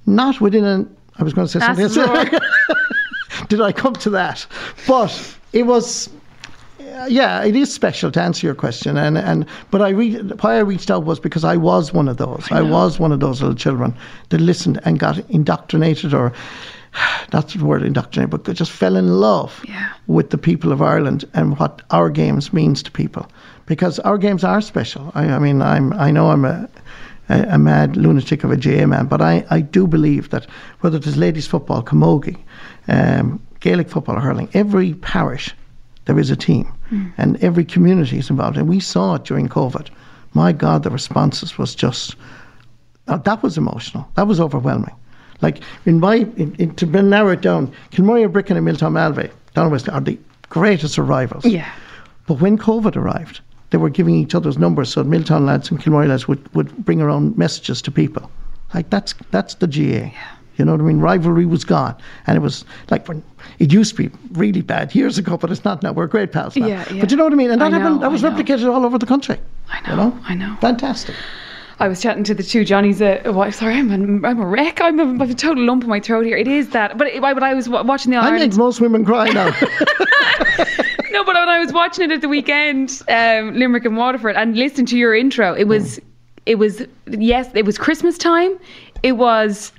[0.10, 0.96] not within an.
[1.18, 1.96] I was going to say something else.
[3.48, 4.46] Did I come to that?
[4.88, 6.10] But it was.
[6.80, 10.56] uh, Yeah, it is special to answer your question, and and but I re- why
[10.58, 12.48] I reached out was because I was one of those.
[12.52, 13.94] I, was one of those little children
[14.30, 16.32] that listened and got indoctrinated, or
[17.32, 19.90] that's the word indoctrinated, but just fell in love Yeah.
[20.08, 23.24] with the people of Ireland and what our games means to people,
[23.66, 25.12] because our games are special.
[25.16, 26.68] I, I mean, I'm I know I'm a
[27.30, 30.48] a, a mad lunatic of a GAA man, but I, I do believe that
[30.82, 32.38] whether it is ladies football, camogie,
[32.88, 35.54] um, Gaelic football, or hurling, every parish
[36.06, 36.72] there is a team,
[37.18, 38.58] and every community is involved.
[38.58, 39.90] And we saw it during COVID.
[40.34, 42.16] My God, the responses was just
[43.08, 44.08] uh, that was emotional.
[44.16, 44.96] That was overwhelming.
[45.42, 49.72] Like in my in, in, to narrow it down, Kilmurry Ibrickane and Miltown Malbay down
[49.72, 50.18] West are the
[50.50, 51.46] greatest rivals.
[51.46, 51.72] Yeah.
[52.28, 53.42] But when COVID arrived,
[53.72, 57.02] they were giving each other's numbers so Miltown lads and Kilmurry lads would, would bring
[57.02, 58.30] around messages to people.
[58.74, 60.12] Like that's that's the GAA.
[60.12, 60.12] Yeah.
[60.58, 61.00] You know what I mean?
[61.00, 61.96] Rivalry was gone.
[62.28, 63.24] And it was like when
[63.60, 65.92] it used to be really bad years ago, but it's not now.
[65.92, 66.68] We're great pals now.
[66.68, 67.02] Yeah, yeah.
[67.02, 67.52] But you know what I mean?
[67.52, 69.38] And that happened that was replicated all over the country.
[69.70, 70.20] I You know, know?
[70.26, 70.58] I know.
[70.62, 71.16] Fantastic.
[71.82, 73.02] I was chatting to the two Johnnies.
[73.02, 74.82] Uh, what, sorry, I'm, an, I'm a wreck.
[74.82, 76.36] I'm a, I'm a total lump in my throat here.
[76.38, 76.98] It is that.
[76.98, 78.52] But it, but I was watching the I Ireland.
[78.52, 79.52] make most women cry now.
[81.12, 84.56] No, but when I was watching it at the weekend, um, Limerick and Waterford, and
[84.56, 86.00] listening to your intro, it was,
[86.46, 88.58] it was yes, it was Christmas time.
[89.02, 89.72] It was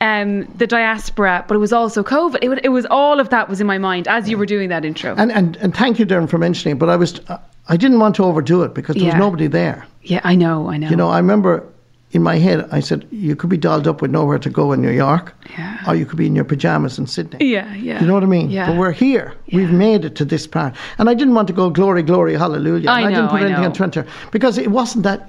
[0.00, 2.38] um, the diaspora, but it was also COVID.
[2.42, 4.84] It, it was all of that was in my mind as you were doing that
[4.84, 5.14] intro.
[5.16, 6.76] and, and and thank you, Doireann, for mentioning.
[6.76, 7.20] it, But I was
[7.68, 9.10] I didn't want to overdo it because there Yeah.
[9.14, 9.86] was nobody there.
[10.02, 10.88] yeah, I know, I know.
[10.88, 11.64] You know, I remember
[12.12, 14.80] in my head, I said, you could be dolled up with nowhere to go in
[14.80, 15.78] New York, Yeah.
[15.88, 17.44] or you could be in your pajamas in Sydney.
[17.44, 18.00] Yeah, yeah.
[18.00, 18.50] You know what I mean?
[18.50, 18.68] Yeah.
[18.68, 19.34] But we're here.
[19.52, 20.74] We've made it to this part.
[20.98, 22.88] And I didn't want to go glory, glory, hallelujah.
[22.88, 23.66] I and I didn't put I anything know.
[23.68, 25.28] on Twitter because it wasn't that.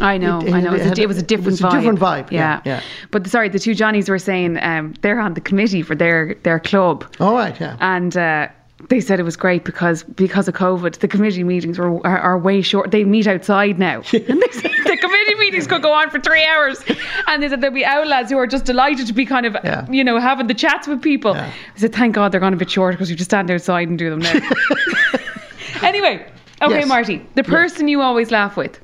[0.00, 0.74] I know, It- I know.
[0.74, 1.70] it It, was, a, it was a it different was a vibe.
[1.72, 2.80] different vibe, yeah, yeah.
[3.12, 6.58] But sorry, the two Johnnies were saying um, they're on the committee for their their
[6.58, 7.76] club, All right, yeah.
[7.80, 8.48] and uh,
[8.88, 12.36] they said it was great because because of COVID, the committee meetings were are, are
[12.38, 12.90] way short.
[12.90, 16.44] They meet outside now, and they said the committee meetings could go on for three
[16.44, 16.82] hours,
[17.28, 19.56] and they said there'll be out lads who are just delighted to be kind of
[19.62, 19.86] Yeah.
[19.88, 21.34] you know having the chats with people.
[21.36, 21.52] Yeah.
[21.76, 23.96] I said, thank God they're gone a bit short because you just stand outside and
[23.96, 24.34] do them now.
[25.82, 26.26] anyway,
[26.62, 26.88] okay, Yes.
[26.88, 28.80] Marty, the person you always laugh with.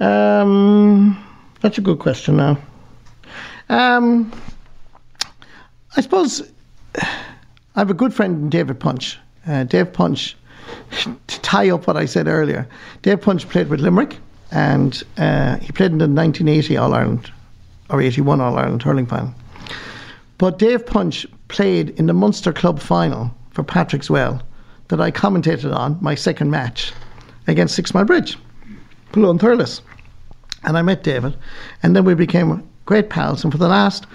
[0.00, 1.22] Um,
[1.60, 2.58] that's a good question now.
[3.68, 4.32] Um,
[5.96, 6.50] I suppose
[6.96, 7.08] I
[7.76, 9.18] have a good friend, David Punch.
[9.46, 10.36] Uh, Dave Punch,
[10.90, 12.68] to tie up what I said earlier,
[13.02, 14.18] Dave Punch played with Limerick
[14.50, 17.30] and uh, he played in the 1980 All Ireland
[17.88, 19.34] or 81 All Ireland hurling final.
[20.38, 24.42] But Dave Punch played in the Munster Club final for Patrick's Well
[24.88, 26.92] that I commentated on my second match
[27.46, 28.36] against Six Mile Bridge,
[29.12, 29.80] Pullone Thurles.
[30.64, 31.36] And I met David,
[31.82, 33.44] and then we became great pals.
[33.44, 34.06] And for the last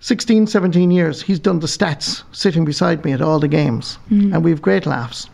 [0.00, 3.98] 16, 17 years, he's done the stats sitting beside me at all the games.
[4.10, 4.34] Mm.
[4.34, 5.28] And we've great laughs.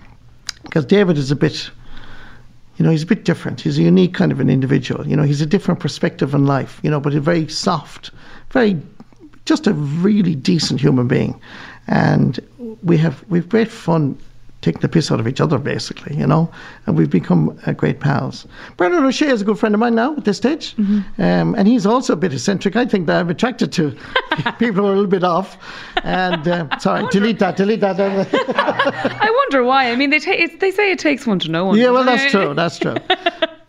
[0.62, 1.70] Because David is a bit,
[2.76, 3.60] you know, he's a bit different.
[3.60, 5.06] He's a unique kind of an individual.
[5.06, 8.10] You know, he's a different perspective on life, you know, but a very soft,
[8.50, 8.80] very,
[9.44, 11.40] just a really decent human being.
[11.86, 12.38] And
[12.82, 14.18] we have, we've great fun
[14.66, 16.50] taking the piss out of each other, basically, you know,
[16.86, 18.46] and we've become uh, great pals.
[18.76, 21.86] Bernard O'Shea is a good friend of mine now at this stage, um, and he's
[21.86, 22.74] also a bit eccentric.
[22.74, 23.96] I think that I'm attracted to
[24.58, 25.56] people who are a little bit off.
[26.02, 27.98] And uh, sorry, delete that, delete that.
[28.00, 29.90] I wonder why.
[29.92, 31.78] I mean, they ta- it's, they say it takes one to know one.
[31.78, 32.96] yeah, well, that's true, that's true.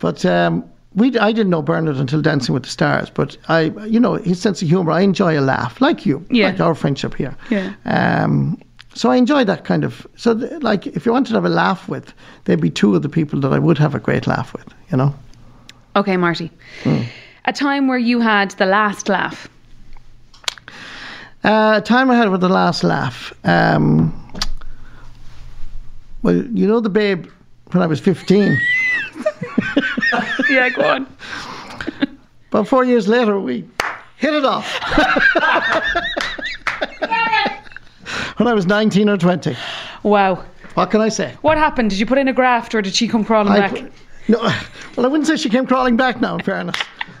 [0.00, 4.00] But um, we, I didn't know Bernard until Dancing with the Stars, but I, you
[4.00, 6.46] know, his sense of humour, I enjoy a laugh, like you, Yeah.
[6.50, 7.36] like our friendship here.
[7.50, 7.72] Yeah.
[7.84, 8.58] Um,
[8.98, 10.08] so I enjoy that kind of.
[10.16, 12.12] So, th- like, if you wanted to have a laugh with,
[12.44, 14.66] there'd be two of the people that I would have a great laugh with.
[14.90, 15.14] You know.
[15.94, 16.50] Okay, Marty.
[17.44, 19.48] A time where you had the last laugh.
[21.44, 23.32] Uh, time I had with the last laugh.
[23.44, 24.12] Um,
[26.22, 27.26] well, you know the babe
[27.70, 28.60] when I was fifteen.
[30.50, 31.06] yeah, go on.
[32.50, 33.64] About four years later, we
[34.16, 34.66] hit it off.
[38.38, 39.56] when I was nineteen or twenty.
[40.02, 40.44] Wow.
[40.74, 41.34] What can I say?
[41.42, 41.90] What happened?
[41.90, 43.92] Did you put in a graft or did she come crawling I, back?
[44.28, 44.38] no,
[44.96, 46.76] well, I wouldn't say she came crawling back now, in fairness,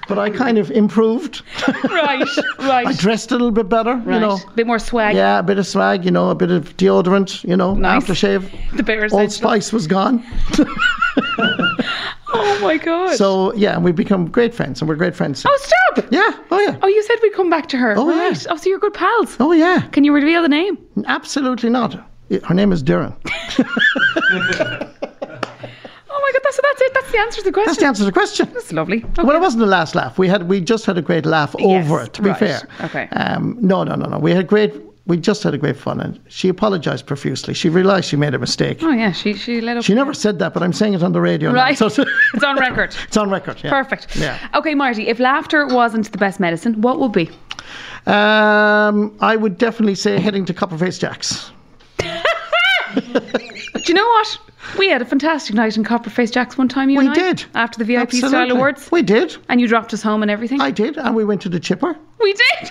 [0.06, 1.42] but I kind of improved.
[1.90, 2.24] right,
[2.60, 2.86] right.
[2.86, 4.14] I dressed a little bit better, right.
[4.14, 4.38] you know.
[4.46, 5.16] A bit more swag.
[5.16, 8.04] Yeah, a bit of swag, you know, a bit of deodorant, you know, Nice.
[8.04, 8.76] aftershave.
[8.76, 9.32] The bare Old.
[9.32, 10.24] Spice was gone.
[12.34, 13.16] Oh my god.
[13.16, 15.44] so, yeah, and we've become great friends, and we're great friends.
[15.46, 16.12] oh stop.
[16.12, 16.78] Yeah, oh, yeah.
[16.82, 17.94] Oh, you said we'd come back to her.
[17.96, 18.28] Oh, yeah.
[18.28, 18.46] right.
[18.50, 19.36] Oh, so you're good pals.
[19.40, 19.80] Oh, yeah.
[19.92, 20.76] Can you reveal the name?
[21.06, 21.94] Absolutely not.
[22.44, 23.14] Her name is Duran.
[26.10, 26.40] Oh my god.
[26.42, 26.94] That's, so that's it.
[26.94, 27.68] That's the answer to the question.
[27.68, 28.50] That's the answer to the question.
[28.52, 29.04] That's lovely.
[29.04, 29.22] Okay.
[29.22, 30.18] Well, it wasn't the last laugh.
[30.18, 32.12] We had we just had a great laugh over it.
[32.14, 32.38] To be right.
[32.38, 33.08] fair, Okay.
[33.12, 34.18] Um, no, no, no, no.
[34.18, 34.74] We had great.
[35.08, 37.54] We just had a great fun, and she apologised profusely.
[37.54, 38.78] She realised she made a mistake.
[38.82, 39.84] Oh yeah, she she let up.
[39.84, 41.50] She never said that, but I'm saying it on the radio.
[41.50, 41.78] now, Right.
[41.78, 41.86] so
[42.34, 42.94] it's on record.
[43.08, 43.56] it's on record.
[43.64, 43.70] Yeah.
[43.70, 44.14] Perfect.
[44.16, 44.38] Yeah.
[44.54, 45.08] Okay, Marty.
[45.08, 47.30] If laughter wasn't the best medicine, what would be?
[48.06, 51.50] Um, I would definitely say heading to Copperface Jacks.
[51.98, 54.38] Do you know what?
[54.78, 56.90] We had a fantastic night in Copperface Jacks one time.
[56.90, 59.36] You We and I, did after the VIP style awards, We did.
[59.48, 60.60] and you dropped us home and everything.
[60.60, 61.96] I did, and we went to the Chipper.
[62.20, 62.70] we did.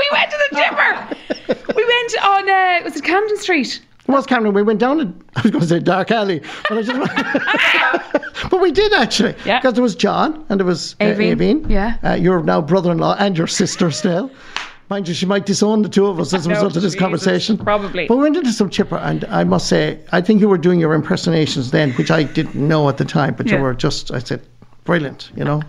[0.00, 1.74] We went to the Chipper.
[1.76, 2.48] we went on.
[2.48, 3.80] Uh, was it Camden Street?
[4.08, 4.54] It was Cameron.
[4.54, 5.00] We went down.
[5.00, 5.04] A,
[5.36, 8.40] I was going to say dark alley, but I just.
[8.50, 9.34] but we did actually.
[9.44, 9.58] Yeah.
[9.58, 11.70] Because there was John and there was uh, Aoibhín, Aoibhín.
[11.70, 11.98] yeah.
[12.02, 14.30] Uh, your now brother-in-law and your sister still.
[14.88, 16.94] Mind you, she might disown the two of us as a No, result of this
[16.94, 17.56] Jesus, conversation.
[17.58, 18.08] probably.
[18.08, 20.80] But we went into some chipper, and I must say, I think you were doing
[20.80, 23.58] your impersonations then, which I didn't know at the time, but Yeah.
[23.58, 24.40] you were just, I said,
[24.82, 25.62] brilliant, you know.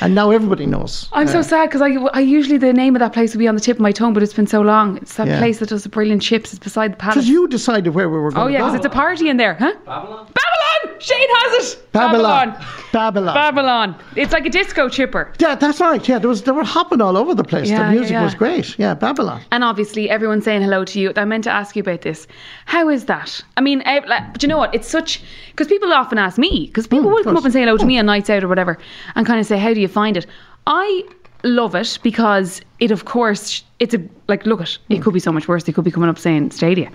[0.00, 1.08] And now everybody knows.
[1.12, 3.54] I'm so sad because I, I usually the name of that place would be on
[3.54, 4.96] the tip of my tongue, but it's been so long.
[4.98, 5.38] It's that Yeah.
[5.38, 6.52] place that does the brilliant chips.
[6.52, 7.14] It's beside the palace.
[7.16, 8.44] Because you decided where we were going.
[8.44, 9.72] oh yeah, because it's a party in there, huh?
[9.86, 10.26] Babylon?
[10.26, 11.00] Babylon!
[11.00, 11.92] Shane has it.
[11.92, 12.56] Babylon.
[12.92, 13.34] Babylon.
[13.34, 13.96] Babylon.
[14.16, 15.32] It's like a disco chipper.
[15.38, 16.06] yeah, that's right.
[16.08, 17.68] Yeah, there was they were hopping all over the place.
[17.68, 18.24] Yeah, the music yeah.
[18.24, 18.78] was great.
[18.78, 19.40] Yeah, Babylon.
[19.50, 21.12] And obviously, everyone's saying hello to you.
[21.16, 22.26] I meant to ask you about this.
[22.66, 23.40] How is that?
[23.56, 24.74] I mean, eh, like, but you know what?
[24.74, 27.60] It's such because people often ask me because people Mm, will come up and say
[27.60, 28.78] hello to me on nights out or whatever,
[29.14, 30.26] and kind of say, "How do you find it?"
[30.66, 31.02] I
[31.42, 35.30] love it because it, of course, it's a like look at it could be so
[35.32, 35.64] much worse.
[35.64, 36.90] They could be coming up saying Stadia.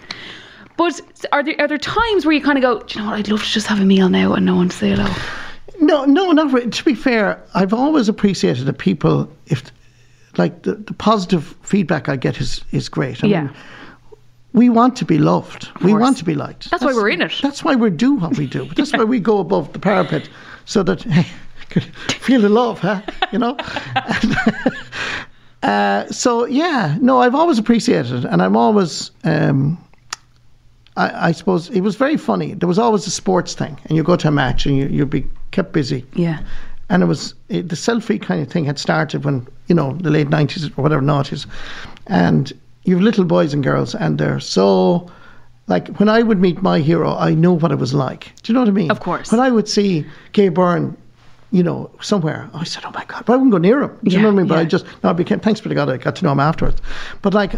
[0.77, 3.19] But are there are there times where you kind of go, do you know what?
[3.19, 5.11] I'd love to just have a meal now and no one to say hello.
[5.81, 6.69] No, no, not really.
[6.69, 9.71] To be fair, I've always appreciated that people, if
[10.37, 13.23] like the, the positive feedback I get is is great.
[13.23, 13.43] I Yeah.
[13.43, 13.53] mean,
[14.53, 15.69] we want to be loved.
[15.83, 16.01] We course.
[16.01, 16.71] want to be liked.
[16.71, 17.33] That's why we're in it.
[17.41, 18.65] That's why we do what we do.
[18.75, 20.27] That's why we go above the parapet,
[20.65, 21.27] so that hey,
[22.19, 23.01] feel the love, huh?
[23.31, 23.57] You know.
[25.63, 29.11] uh, so yeah, no, I've always appreciated it, and I'm always.
[29.23, 29.83] Um,
[30.97, 32.53] I, I suppose it was very funny.
[32.53, 35.09] There was always a sports thing, and you go to a match, and you you'd
[35.09, 36.05] be kept busy.
[36.13, 36.39] Yeah.
[36.91, 40.09] And it was it, the selfie kind of thing had started when you know the
[40.09, 41.45] late nineties or whatever noughties,
[42.07, 42.51] and
[42.83, 45.09] you have little boys and girls, and they're so
[45.69, 48.33] like when I would meet my hero, I know what it was like.
[48.41, 48.91] Do you know what I mean?
[48.91, 49.31] Of course.
[49.31, 50.97] When I would see Gay Byrne,
[51.51, 53.97] you know, somewhere, I said, "Oh my God!" But I wouldn't go near him.
[54.03, 54.47] Do you Yeah, know what I mean?
[54.47, 56.39] But I just no, I became thanks be to God, I got to know him
[56.39, 56.81] afterwards.
[57.21, 57.53] But like.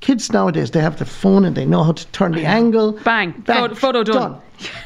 [0.00, 2.92] Kids nowadays, they have the phone and they know how to turn the angle.
[3.02, 3.32] Bang.
[3.44, 4.36] Photo- photo done.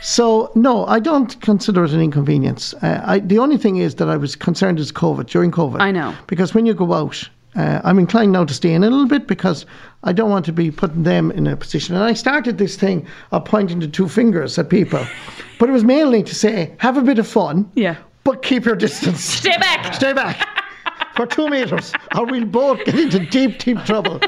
[0.00, 2.74] So no, I don't consider it an inconvenience.
[2.74, 5.80] Uh, I, the only thing is that I was concerned is COVID during COVID.
[5.80, 6.14] I know.
[6.28, 9.26] because when you go out, uh, I'm inclined now to stay in a little bit
[9.26, 9.66] because
[10.04, 11.94] I don't want to be putting them in a position.
[11.94, 15.04] And I started this thing of pointing the two fingers at people,
[15.58, 17.70] but it was mainly to say have a bit of fun.
[17.74, 17.96] Yeah.
[18.24, 19.24] But keep your distance.
[19.40, 19.94] Stay back.
[19.94, 20.46] Stay back
[21.16, 24.20] for two meters, or we'll both get into deep, deep trouble.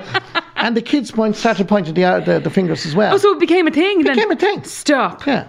[0.56, 3.14] And the kids point, started pointing the, the, the fingers as well.
[3.14, 4.12] Oh, so it became a thing then.
[4.12, 4.64] It became a thing.
[4.64, 5.26] Stop.
[5.26, 5.46] Yeah.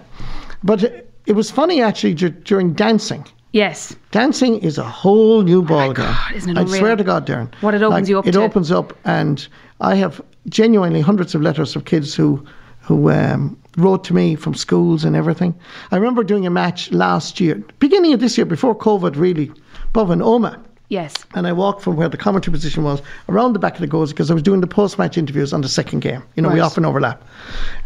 [0.62, 3.24] But it, it was funny actually dur- during dancing.
[3.54, 3.94] Yes.
[4.10, 6.06] Dancing is a whole new ball game.
[6.06, 6.78] God, isn't it I unreal?
[6.80, 7.54] swear to God, Doireann.
[7.60, 8.42] What it opens you up It to.
[8.42, 9.46] opens up, and
[9.80, 12.44] I have genuinely hundreds of letters of kids who
[12.80, 15.54] who um, wrote to me from schools and everything.
[15.92, 19.52] I remember doing a match last year, beginning of this year, before COVID really,
[19.90, 20.58] above in Omagh.
[20.88, 21.14] Yes.
[21.34, 24.12] And I walked from where the commentary position was around the back of the goals
[24.12, 26.22] because I was doing the post match interviews on the second game.
[26.34, 27.22] You know, we often overlap.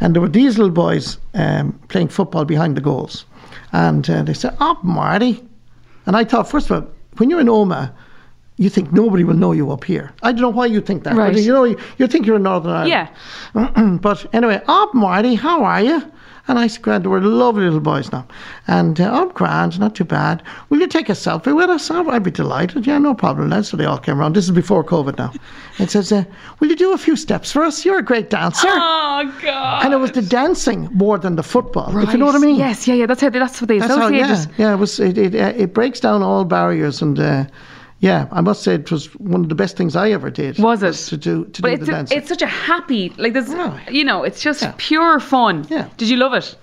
[0.00, 3.24] And there were these little boys um, playing football behind the goals.
[3.72, 5.44] And uh, they said, Oh, Marty.
[6.08, 7.92] And I thought, first of all, when you're in Omagh,
[8.58, 10.12] you think nobody will know you up here.
[10.22, 11.14] I don't know why you think that.
[11.14, 11.32] Right.
[11.32, 13.10] But you know, you, you think you're in Northern Ireland.
[13.54, 13.98] Yeah.
[14.02, 16.02] but anyway, oh, Marty, how are you?
[16.48, 18.26] And I said, Grand, were lovely little boys now.
[18.66, 20.42] And, uh, oh, grand, not too bad.
[20.70, 21.90] Will you take a selfie with us?
[21.90, 22.86] Oh, I'd be delighted.
[22.86, 23.68] Yeah, no problem, lads.
[23.68, 24.34] So they all came around.
[24.34, 25.32] This is before COVID now.
[25.78, 26.24] It says, uh,
[26.58, 27.84] will you do a few steps for us?
[27.84, 28.66] You're a great dancer.
[28.68, 29.84] Oh God.
[29.84, 32.56] and it was the dancing more than the football, if you know what I mean.
[32.56, 33.06] Yes, yeah, yeah.
[33.06, 34.48] That's how they, that's what they That's how, associate yeah, it.
[34.56, 34.72] yeah.
[34.72, 34.98] It was.
[34.98, 37.44] It it, uh, it breaks down all barriers, and uh,
[38.00, 40.58] yeah, I must say it was one of the best things I ever did.
[40.58, 40.94] Was it?
[41.10, 42.18] to do to But do it's the a, dancing?
[42.18, 43.50] it's such a happy like there's
[43.90, 44.74] you know it's just Yeah.
[44.78, 45.66] pure fun.
[45.68, 45.88] Yeah.
[45.96, 46.54] Did you love it?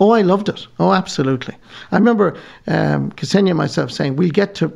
[0.00, 0.66] Oh, I loved it.
[0.80, 1.54] Oh, absolutely.
[1.92, 2.36] I remember
[2.66, 4.72] um, Ksenia and myself saying, we'll get to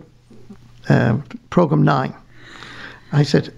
[0.88, 2.14] um, program nine.
[3.12, 3.52] I said,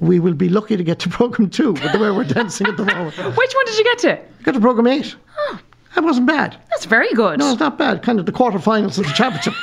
[0.00, 2.76] we will be lucky to get to program two with the way we're dancing at
[2.76, 3.14] the moment.
[3.16, 4.18] Which one did you get to?
[4.42, 5.14] Got to program eight.
[5.94, 6.56] That wasn't bad.
[6.70, 7.38] That's very good.
[7.38, 8.02] No, it's not bad.
[8.02, 9.54] Kind of the quarterfinals of the championship.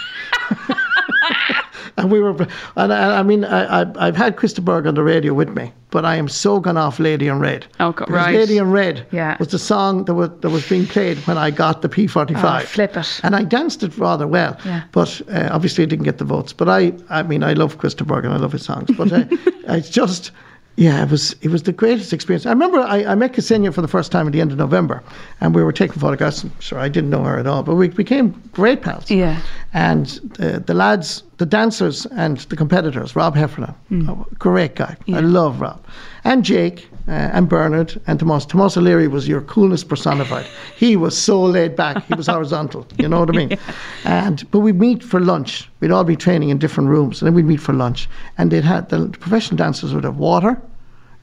[1.97, 2.35] and we were,
[2.75, 5.49] and I, I mean, I, I, I've had Chris de Burgh on the radio with
[5.49, 7.65] me, but I am so gone off Lady in Red.
[7.79, 8.35] Oh, right.
[8.35, 9.37] Lady in Red Yeah.
[9.39, 12.61] was the song that was, that was being played when I got the P45.
[12.61, 13.19] Oh, flip it.
[13.23, 14.57] And I danced it rather well.
[14.65, 14.83] Yeah.
[14.91, 16.53] But uh, obviously I didn't get the votes.
[16.53, 18.89] But I, I mean, I love Chris de Burgh and I love his songs.
[18.97, 19.25] But uh,
[19.69, 20.31] it's just,
[20.77, 22.45] yeah, it was it was the greatest experience.
[22.45, 25.03] I remember I, I met Ksenia for the first time at the end of November,
[25.41, 26.43] and we were taking photographs.
[26.43, 29.09] I'm sure I didn't know her at all, but we became great pals.
[29.09, 29.41] Yeah.
[29.73, 30.05] And
[30.37, 33.73] the, the lads, the dancers and the competitors, Rob Heffernan,
[34.07, 34.95] oh, great guy.
[35.11, 35.83] I love Rob.
[36.23, 38.45] And Jake and Bernard and Tomas.
[38.45, 40.45] Tomas O'Leary was your coolness personified.
[40.75, 42.03] He was so laid back.
[42.05, 42.85] He was horizontal.
[42.97, 43.57] You know what I mean?
[44.03, 45.69] And but we'd meet for lunch.
[45.79, 48.09] We'd all be training in different rooms, and then we'd meet for lunch.
[48.37, 50.61] And they'd had the professional dancers would have water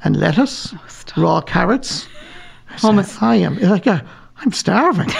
[0.04, 1.16] and lettuce, stop.
[1.16, 2.08] raw carrots.
[2.70, 3.22] I said, Hummus.
[3.22, 4.00] I am like uh,
[4.38, 5.10] I'm starving.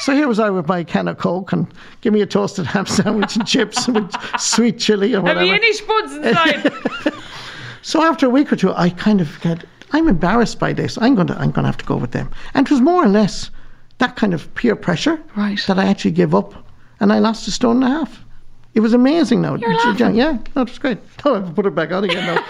[0.00, 1.66] So here was I with my can of Coke and
[2.00, 5.40] give me a toasted ham sandwich and chips with sweet chili or whatever.
[5.40, 7.12] Have you any spuds inside?
[7.82, 9.62] So after a week or two, I kind of got,
[9.92, 10.98] I'm embarrassed by this.
[11.00, 12.30] I'm going to, I'm going to have to go with them.
[12.54, 13.50] And it was more or less
[13.98, 15.60] that kind of peer pressure Right.
[15.66, 16.54] that I actually gave up,
[17.00, 18.24] and I lost a stone and a half.
[18.72, 19.42] It was amazing.
[19.42, 20.14] Now, You're Yeah, laughing.
[20.14, 20.98] yeah, it was great.
[21.24, 22.44] Oh, I have to put it back on again now.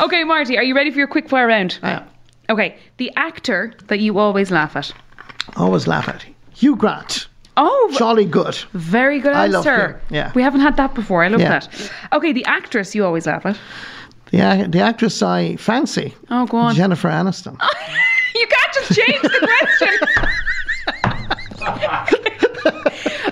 [0.00, 1.78] okay, Marty, are you ready for your quick fire round?
[1.82, 2.04] I am.
[2.48, 4.92] Okay, the actor that you always laugh at.
[5.56, 6.24] Always laugh at.
[6.54, 7.26] Hugh Grant.
[7.56, 8.54] Oh, Jolly good.
[8.72, 10.00] very good I love answer.
[10.10, 10.32] yeah.
[10.34, 11.22] We haven't had that before.
[11.24, 11.60] I love Yeah.
[11.60, 11.90] that.
[12.12, 13.56] Okay, the actress you always laugh at.
[14.34, 16.12] The, ac- the actress I fancy.
[16.28, 16.74] Oh, go on.
[16.74, 17.56] Jennifer Aniston.
[18.36, 19.88] You can't just change the question.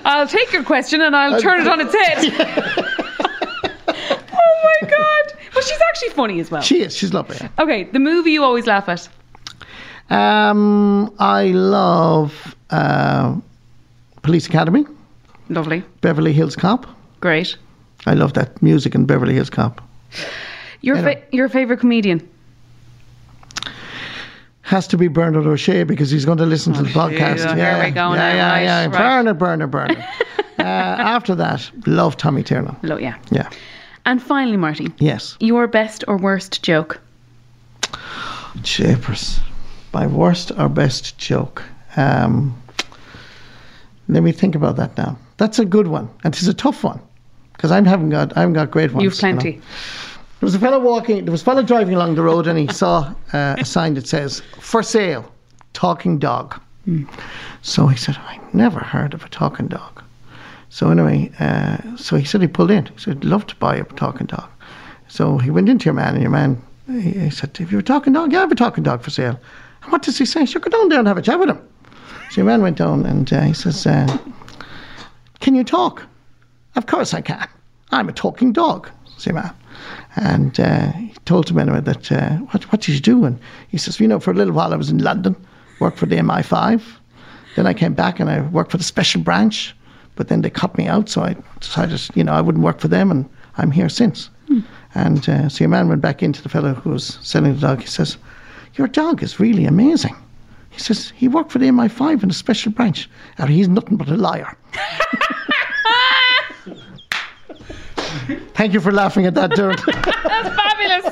[0.05, 2.19] I'll take your question and I'll turn it on its head.
[3.89, 5.33] oh my god.
[5.53, 6.61] But she's actually funny as well.
[6.61, 6.95] she is.
[6.95, 7.35] She's lovely.
[7.59, 9.09] Okay, the movie you always laugh at.
[10.09, 13.35] Um, I love uh,
[14.21, 14.85] Police Academy,
[15.49, 15.83] Lovely.
[15.99, 16.87] Beverly Hills Cop.
[17.19, 17.57] Great.
[18.05, 19.81] I love that music in Beverly Hills Cop.
[20.83, 21.21] Your fa- know.
[21.31, 22.29] your favorite comedian?
[24.61, 27.55] Has to be Bernard O'Shea because he's going to listen to the podcast.
[27.55, 28.83] here we go yeah, now, yeah, right, yeah.
[28.85, 28.91] right.
[28.91, 29.97] Bernard, Bernard, Bernard.
[30.59, 32.75] uh, after that, love Tommy Tiernan.
[32.83, 33.17] Lo- yeah.
[33.31, 33.49] Yeah.
[34.05, 35.37] And finally, Marty, Yes.
[35.39, 36.99] your best or worst joke?
[38.61, 39.39] Japers.
[39.93, 41.63] My worst or best joke.
[41.95, 42.61] Um,
[44.09, 45.17] let me think about that now.
[45.37, 46.99] That's a good one, and it's a tough one
[47.53, 49.03] because I haven't got I haven't got great ones.
[49.03, 49.61] You've you know.
[50.43, 51.23] There was a fellow walking.
[51.23, 54.07] There was a fellow driving along the road, and he saw uh, a sign that
[54.07, 55.31] says "For sale,
[55.71, 56.59] talking dog."
[57.61, 60.03] So he said, "I never heard of a talking dog."
[60.69, 62.87] So anyway, uh, so he said he pulled in.
[62.87, 64.49] He said, "I'd love to buy a talking dog."
[65.07, 67.81] So he went into your man, and your man he, he said, "Have you're a
[67.81, 68.33] talking dog?
[68.33, 69.39] Yeah, I have a talking dog for sale."
[69.83, 70.45] And what does he say?
[70.45, 71.61] So go down there and have a chat with him.
[72.31, 74.17] So your man went down, and uh, he says, uh,
[75.39, 76.03] "Can you talk?"
[76.75, 77.47] Of course I can.
[77.91, 79.53] I'm a talking dog, said man.
[80.15, 83.25] And uh, he told him anyway that, uh, what, what did you do?
[83.25, 85.35] And he says, you know, for a little while I was in London,
[85.79, 86.81] worked for the MI5.
[87.55, 89.75] Then I came back and I worked for the special branch.
[90.15, 92.87] But then they cut me out, so I decided, you know, I wouldn't work for
[92.87, 94.29] them, and I'm here since.
[94.95, 97.81] And uh, so your man went back into the fellow who was selling the dog.
[97.81, 98.17] He says,
[98.75, 100.15] your dog is really amazing.
[100.69, 103.09] He says, he worked for the MI5 in a special branch.
[103.37, 104.55] And he's nothing but a liar.
[108.53, 109.83] Thank you for laughing at that, Doireann.
[110.23, 111.05] That's fabulous.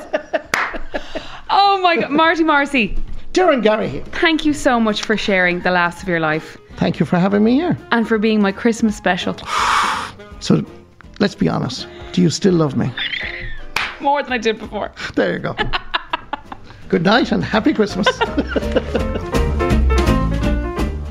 [1.50, 2.96] oh my god, Marty Morrissey,
[3.32, 4.04] Doireann Garrihy here.
[4.20, 7.42] thank you so much for sharing the last of your life Thank you for having
[7.44, 7.76] me here.
[7.90, 9.36] and for being my Christmas special.
[10.40, 10.64] So
[11.20, 11.86] let's be honest.
[12.12, 12.90] Do you still love me?
[14.00, 14.90] More than I did before.
[15.14, 15.54] There you go.
[16.88, 18.08] Good night and happy Christmas.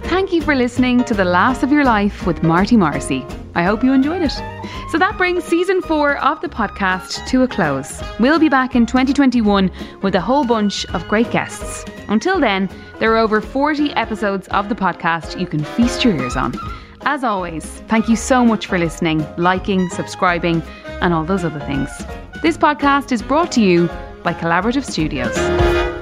[0.03, 3.25] Thank you for listening to The Laughs of Your Life with Marty Morrissey.
[3.55, 4.33] I hope you enjoyed it.
[4.91, 8.01] So that brings season four of the podcast to a close.
[8.19, 11.85] We'll be back in 2021 with a whole bunch of great guests.
[12.07, 12.69] Until then,
[12.99, 16.53] there are over 40 episodes of the podcast you can feast your ears on.
[17.03, 20.61] As always, thank you so much for listening, liking, subscribing,
[21.01, 21.89] and all those other things.
[22.41, 23.87] This podcast is brought to you
[24.23, 26.00] by Collaborative Studios.